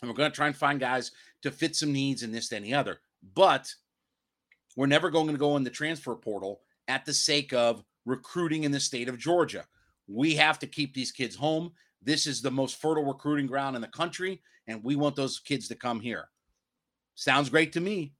and 0.00 0.08
we're 0.08 0.16
going 0.16 0.30
to 0.30 0.36
try 0.36 0.46
and 0.46 0.56
find 0.56 0.78
guys 0.78 1.10
to 1.42 1.50
fit 1.50 1.74
some 1.74 1.92
needs 1.92 2.22
in 2.22 2.30
this, 2.30 2.52
and 2.52 2.64
the 2.64 2.74
other. 2.74 3.00
But 3.34 3.74
we're 4.76 4.86
never 4.86 5.10
going 5.10 5.26
to 5.26 5.36
go 5.36 5.56
in 5.56 5.64
the 5.64 5.70
transfer 5.70 6.14
portal 6.14 6.60
at 6.88 7.04
the 7.04 7.14
sake 7.14 7.52
of 7.52 7.82
recruiting 8.04 8.64
in 8.64 8.72
the 8.72 8.80
state 8.80 9.08
of 9.08 9.18
Georgia. 9.18 9.64
We 10.06 10.34
have 10.36 10.58
to 10.60 10.66
keep 10.66 10.94
these 10.94 11.12
kids 11.12 11.34
home. 11.34 11.72
This 12.02 12.26
is 12.26 12.40
the 12.40 12.50
most 12.50 12.80
fertile 12.80 13.04
recruiting 13.04 13.46
ground 13.46 13.74
in 13.74 13.82
the 13.82 13.88
country, 13.88 14.40
and 14.66 14.82
we 14.84 14.96
want 14.96 15.16
those 15.16 15.40
kids 15.40 15.68
to 15.68 15.74
come 15.74 16.00
here. 16.00 16.28
Sounds 17.14 17.48
great 17.48 17.72
to 17.72 17.80
me. 17.80 18.12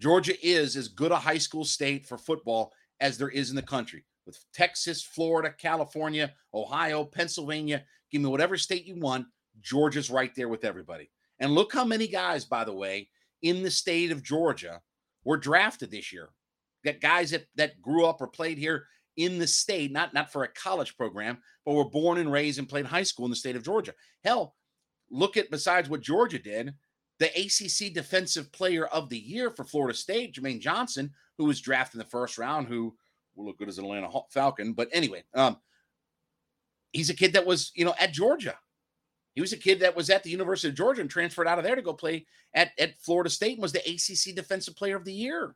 Georgia 0.00 0.34
is 0.44 0.76
as 0.76 0.88
good 0.88 1.12
a 1.12 1.16
high 1.16 1.38
school 1.38 1.64
state 1.64 2.06
for 2.06 2.18
football 2.18 2.72
as 3.00 3.18
there 3.18 3.28
is 3.28 3.50
in 3.50 3.56
the 3.56 3.62
country. 3.62 4.04
With 4.26 4.38
Texas, 4.52 5.02
Florida, 5.02 5.54
California, 5.56 6.32
Ohio, 6.54 7.04
Pennsylvania, 7.04 7.84
give 8.10 8.22
me 8.22 8.28
whatever 8.28 8.56
state 8.56 8.86
you 8.86 8.98
want. 8.98 9.26
Georgia's 9.60 10.10
right 10.10 10.34
there 10.34 10.48
with 10.48 10.64
everybody. 10.64 11.10
And 11.38 11.54
look 11.54 11.72
how 11.72 11.84
many 11.84 12.06
guys, 12.06 12.44
by 12.44 12.64
the 12.64 12.72
way, 12.72 13.08
in 13.42 13.62
the 13.62 13.70
state 13.70 14.10
of 14.10 14.22
Georgia 14.22 14.80
were 15.24 15.36
drafted 15.36 15.90
this 15.90 16.12
year. 16.12 16.30
Got 16.84 17.00
guys 17.00 17.30
that, 17.30 17.46
that 17.56 17.80
grew 17.82 18.06
up 18.06 18.20
or 18.20 18.26
played 18.26 18.58
here 18.58 18.86
in 19.16 19.38
the 19.38 19.46
state, 19.46 19.92
not, 19.92 20.14
not 20.14 20.32
for 20.32 20.44
a 20.44 20.48
college 20.48 20.96
program, 20.96 21.38
but 21.64 21.74
were 21.74 21.84
born 21.84 22.18
and 22.18 22.32
raised 22.32 22.58
and 22.58 22.68
played 22.68 22.86
high 22.86 23.02
school 23.02 23.26
in 23.26 23.30
the 23.30 23.36
state 23.36 23.56
of 23.56 23.64
Georgia. 23.64 23.94
Hell, 24.24 24.54
look 25.10 25.36
at 25.36 25.50
besides 25.50 25.88
what 25.88 26.00
Georgia 26.00 26.38
did, 26.38 26.74
the 27.18 27.26
ACC 27.26 27.92
Defensive 27.92 28.50
Player 28.50 28.86
of 28.86 29.10
the 29.10 29.18
Year 29.18 29.50
for 29.50 29.64
Florida 29.64 29.96
State, 29.96 30.34
Jermaine 30.34 30.60
Johnson, 30.60 31.10
who 31.36 31.44
was 31.44 31.60
drafted 31.60 31.96
in 31.96 31.98
the 31.98 32.10
first 32.10 32.38
round, 32.38 32.66
who 32.66 32.96
will 33.34 33.44
look 33.44 33.58
good 33.58 33.68
as 33.68 33.78
an 33.78 33.84
Atlanta 33.84 34.08
Falcon. 34.30 34.72
But 34.72 34.88
anyway, 34.92 35.24
um, 35.34 35.58
he's 36.92 37.10
a 37.10 37.14
kid 37.14 37.34
that 37.34 37.46
was, 37.46 37.72
you 37.74 37.84
know, 37.84 37.94
at 38.00 38.12
Georgia. 38.12 38.58
He 39.34 39.40
was 39.40 39.52
a 39.52 39.58
kid 39.58 39.80
that 39.80 39.94
was 39.94 40.10
at 40.10 40.22
the 40.22 40.30
University 40.30 40.68
of 40.68 40.74
Georgia 40.74 41.02
and 41.02 41.10
transferred 41.10 41.46
out 41.46 41.58
of 41.58 41.64
there 41.64 41.76
to 41.76 41.82
go 41.82 41.92
play 41.92 42.26
at, 42.54 42.72
at 42.78 42.98
Florida 42.98 43.30
State 43.30 43.52
and 43.52 43.62
was 43.62 43.72
the 43.72 43.80
ACC 43.80 44.34
Defensive 44.34 44.74
Player 44.74 44.96
of 44.96 45.04
the 45.04 45.12
Year. 45.12 45.54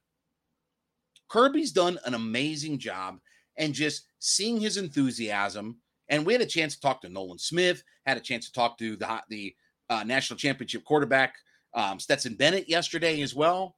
Kirby's 1.29 1.73
done 1.73 1.99
an 2.05 2.15
amazing 2.15 2.79
job 2.79 3.19
and 3.57 3.75
just 3.75 4.09
seeing 4.19 4.61
his 4.61 4.77
enthusiasm. 4.77 5.77
And 6.09 6.27
we 6.27 6.33
had 6.33 6.43
a 6.43 6.47
chance 6.47 6.75
to 6.75 6.81
talk 6.81 7.01
to 7.03 7.09
Nolan 7.09 7.39
Smith, 7.39 7.83
had 8.07 8.17
a 8.17 8.21
chance 8.21 8.47
to 8.47 8.53
talk 8.53 8.79
to 8.79 8.97
the, 8.97 9.23
the 9.29 9.55
uh, 9.89 10.05
national 10.05 10.39
championship 10.39 10.85
quarterback, 10.85 11.35
um, 11.75 11.99
Stetson 11.99 12.35
Bennett, 12.35 12.69
yesterday 12.69 13.23
as 13.23 13.35
well. 13.35 13.77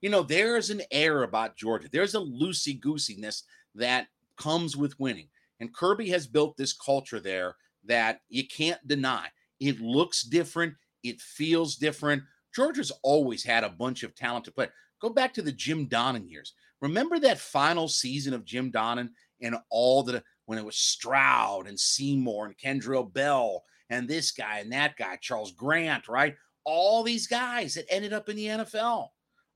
You 0.00 0.10
know, 0.10 0.22
there's 0.22 0.70
an 0.70 0.82
air 0.90 1.22
about 1.22 1.56
Georgia. 1.56 1.88
There's 1.90 2.14
a 2.14 2.20
loosey 2.20 2.80
goosiness 2.80 3.42
that 3.74 4.08
comes 4.36 4.76
with 4.76 4.98
winning. 5.00 5.28
And 5.60 5.74
Kirby 5.74 6.10
has 6.10 6.26
built 6.26 6.56
this 6.56 6.72
culture 6.72 7.20
there 7.20 7.56
that 7.84 8.20
you 8.28 8.46
can't 8.46 8.86
deny. 8.86 9.28
It 9.58 9.80
looks 9.80 10.22
different, 10.22 10.74
it 11.02 11.20
feels 11.20 11.76
different. 11.76 12.22
Georgia's 12.56 12.92
always 13.02 13.44
had 13.44 13.64
a 13.64 13.68
bunch 13.68 14.02
of 14.02 14.14
talented 14.14 14.54
players. 14.54 14.72
Go 14.98 15.10
back 15.10 15.34
to 15.34 15.42
the 15.42 15.52
Jim 15.52 15.86
Donnan 15.88 16.26
years. 16.26 16.54
Remember 16.80 17.18
that 17.18 17.38
final 17.38 17.86
season 17.86 18.32
of 18.32 18.46
Jim 18.46 18.72
Donnan 18.72 19.10
and 19.42 19.56
all 19.68 20.02
the 20.02 20.22
when 20.46 20.58
it 20.58 20.64
was 20.64 20.78
Stroud 20.78 21.66
and 21.66 21.78
Seymour 21.78 22.46
and 22.46 22.56
Kendrell 22.56 23.12
Bell 23.12 23.62
and 23.90 24.08
this 24.08 24.30
guy 24.30 24.60
and 24.60 24.72
that 24.72 24.96
guy, 24.96 25.18
Charles 25.20 25.52
Grant, 25.52 26.08
right? 26.08 26.34
All 26.64 27.02
these 27.02 27.26
guys 27.26 27.74
that 27.74 27.92
ended 27.92 28.14
up 28.14 28.30
in 28.30 28.36
the 28.36 28.46
NFL. 28.46 29.08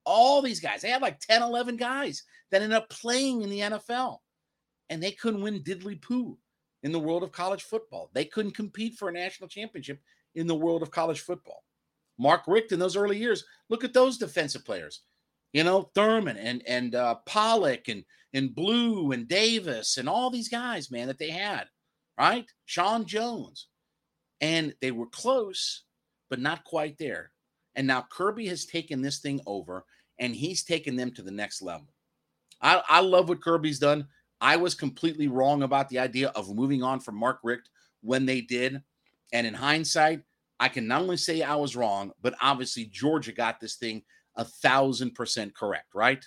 All 0.04 0.42
these 0.42 0.60
guys. 0.60 0.82
They 0.82 0.90
had 0.90 1.02
like 1.02 1.20
10, 1.20 1.42
11 1.42 1.76
guys 1.76 2.22
that 2.50 2.60
ended 2.60 2.76
up 2.76 2.90
playing 2.90 3.40
in 3.40 3.48
the 3.48 3.60
NFL. 3.60 4.18
And 4.90 5.02
they 5.02 5.12
couldn't 5.12 5.42
win 5.42 5.62
diddly 5.62 6.00
poo 6.02 6.36
in 6.82 6.92
the 6.92 6.98
world 6.98 7.22
of 7.22 7.32
college 7.32 7.62
football. 7.62 8.10
They 8.12 8.26
couldn't 8.26 8.56
compete 8.56 8.98
for 8.98 9.08
a 9.08 9.12
national 9.12 9.48
championship 9.48 10.00
in 10.34 10.46
the 10.46 10.54
world 10.54 10.82
of 10.82 10.90
college 10.90 11.20
football. 11.20 11.62
Mark 12.20 12.42
Richt 12.46 12.72
in 12.72 12.78
those 12.78 12.96
early 12.96 13.18
years, 13.18 13.44
look 13.70 13.82
at 13.82 13.94
those 13.94 14.18
defensive 14.18 14.64
players. 14.64 15.02
You 15.52 15.64
know, 15.64 15.90
Thurman 15.94 16.36
and 16.36 16.62
and 16.66 16.94
uh, 16.94 17.16
Pollack 17.26 17.88
and 17.88 18.04
and 18.32 18.54
Blue 18.54 19.12
and 19.12 19.26
Davis 19.26 19.96
and 19.96 20.08
all 20.08 20.30
these 20.30 20.48
guys, 20.48 20.90
man, 20.90 21.08
that 21.08 21.18
they 21.18 21.30
had, 21.30 21.66
right? 22.18 22.46
Sean 22.66 23.06
Jones, 23.06 23.68
and 24.40 24.74
they 24.80 24.92
were 24.92 25.06
close, 25.06 25.84
but 26.28 26.38
not 26.38 26.64
quite 26.64 26.98
there. 26.98 27.32
And 27.74 27.86
now 27.86 28.06
Kirby 28.12 28.46
has 28.48 28.66
taken 28.66 29.00
this 29.00 29.18
thing 29.18 29.40
over, 29.46 29.84
and 30.18 30.34
he's 30.34 30.62
taken 30.62 30.96
them 30.96 31.12
to 31.14 31.22
the 31.22 31.30
next 31.32 31.62
level. 31.62 31.88
I, 32.60 32.82
I 32.88 33.00
love 33.00 33.28
what 33.28 33.42
Kirby's 33.42 33.78
done. 33.78 34.06
I 34.40 34.56
was 34.56 34.74
completely 34.74 35.28
wrong 35.28 35.62
about 35.62 35.88
the 35.88 35.98
idea 35.98 36.28
of 36.28 36.54
moving 36.54 36.82
on 36.82 37.00
from 37.00 37.16
Mark 37.16 37.40
Richt 37.42 37.68
when 38.02 38.26
they 38.26 38.40
did. 38.40 38.82
And 39.32 39.46
in 39.46 39.54
hindsight, 39.54 40.22
I 40.60 40.68
can 40.68 40.86
not 40.86 41.02
only 41.02 41.16
say 41.16 41.42
I 41.42 41.56
was 41.56 41.74
wrong, 41.74 42.12
but 42.22 42.34
obviously 42.40 42.84
Georgia 42.84 43.32
got 43.32 43.58
this 43.58 43.74
thing 43.76 44.02
a 44.36 44.44
thousand 44.44 45.16
percent 45.16 45.56
correct, 45.56 45.94
right? 45.94 46.24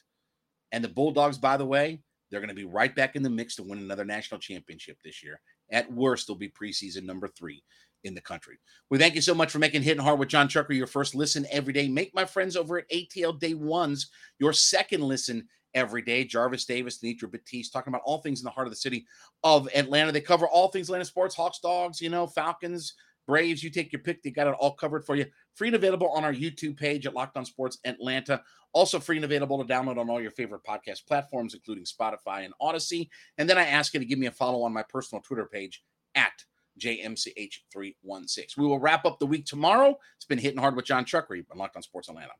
And 0.73 0.83
the 0.83 0.89
Bulldogs, 0.89 1.37
by 1.37 1.55
the 1.55 1.65
way, 1.65 2.01
they're 2.29 2.41
going 2.41 2.49
to 2.49 2.55
be 2.55 2.65
right 2.65 2.93
back 2.93 3.15
in 3.15 3.23
the 3.23 3.29
mix 3.29 3.55
to 3.55 3.63
win 3.63 3.77
another 3.77 4.03
national 4.03 4.39
championship 4.39 4.97
this 5.03 5.23
year. 5.23 5.39
At 5.71 5.91
worst, 5.93 6.27
they'll 6.27 6.35
be 6.35 6.49
preseason 6.49 7.03
number 7.03 7.27
three. 7.27 7.63
in 8.03 8.13
the 8.13 8.21
country. 8.21 8.57
We 8.89 8.97
thank 8.97 9.15
you 9.15 9.21
so 9.21 9.33
much 9.33 9.51
for 9.51 9.59
making 9.59 9.83
Hitting 9.83 10.03
Hard 10.03 10.19
with 10.19 10.29
Jon 10.29 10.47
Chuckery 10.47 10.75
your 10.75 10.87
first 10.87 11.15
listen 11.15 11.45
every 11.49 11.73
day. 11.73 11.87
Make 11.87 12.13
my 12.13 12.25
friends 12.25 12.55
over 12.55 12.77
at 12.77 12.89
ATL 12.89 13.39
Day 13.39 13.53
Ones 13.53 14.09
your 14.39 14.53
second 14.53 15.01
listen 15.01 15.47
every 15.73 16.01
day. 16.01 16.23
Jarvis 16.23 16.65
Davis, 16.65 16.99
Nitra 16.99 17.31
Batiste, 17.31 17.71
talking 17.71 17.91
about 17.91 18.01
all 18.05 18.19
things 18.19 18.39
in 18.39 18.45
the 18.45 18.51
heart 18.51 18.67
of 18.67 18.71
the 18.71 18.77
city 18.77 19.05
of 19.43 19.69
Atlanta. 19.73 20.11
They 20.11 20.21
cover 20.21 20.47
all 20.47 20.67
things 20.67 20.89
Atlanta 20.89 21.05
sports, 21.05 21.35
Hawks, 21.35 21.59
Dogs, 21.59 22.01
you 22.01 22.09
know, 22.09 22.27
Falcons, 22.27 22.93
Braves. 23.27 23.63
You 23.63 23.69
take 23.69 23.91
your 23.91 24.01
pick. 24.01 24.21
They 24.23 24.31
got 24.31 24.47
it 24.47 24.55
all 24.59 24.73
covered 24.73 25.05
for 25.05 25.15
you. 25.15 25.25
Free 25.55 25.69
and 25.69 25.75
available 25.75 26.09
on 26.09 26.23
our 26.23 26.33
YouTube 26.33 26.77
page 26.77 27.05
at 27.05 27.13
Locked 27.13 27.38
On 27.38 27.45
Sports 27.45 27.77
Atlanta. 27.86 28.41
Also 28.73 28.99
free 28.99 29.17
and 29.17 29.25
available 29.25 29.63
to 29.63 29.71
download 29.71 29.97
on 29.97 30.09
all 30.09 30.21
your 30.21 30.31
favorite 30.31 30.63
podcast 30.67 31.05
platforms, 31.05 31.53
including 31.53 31.86
Spotify 31.86 32.43
and 32.45 32.53
Audacy. 32.62 33.09
And 33.38 33.49
then 33.49 33.57
I 33.57 33.65
ask 33.65 33.93
you 33.93 33.99
to 33.99 34.05
give 34.05 34.19
me 34.19 34.27
a 34.27 34.31
follow 34.31 34.63
on 34.63 34.73
my 34.73 34.83
personal 34.83 35.21
Twitter 35.21 35.45
page 35.45 35.83
at 36.15 36.33
JMCH316. 36.79 38.57
We 38.57 38.65
will 38.65 38.79
wrap 38.79 39.05
up 39.05 39.19
the 39.19 39.27
week 39.27 39.45
tomorrow. 39.45 39.97
It's 40.15 40.25
been 40.25 40.39
hitting 40.39 40.59
hard 40.59 40.75
with 40.75 40.86
Jon 40.86 41.05
Chuckery 41.05 41.45
on 41.51 41.57
Locked 41.57 41.75
On 41.75 41.83
Sports 41.83 42.09
Atlanta. 42.09 42.33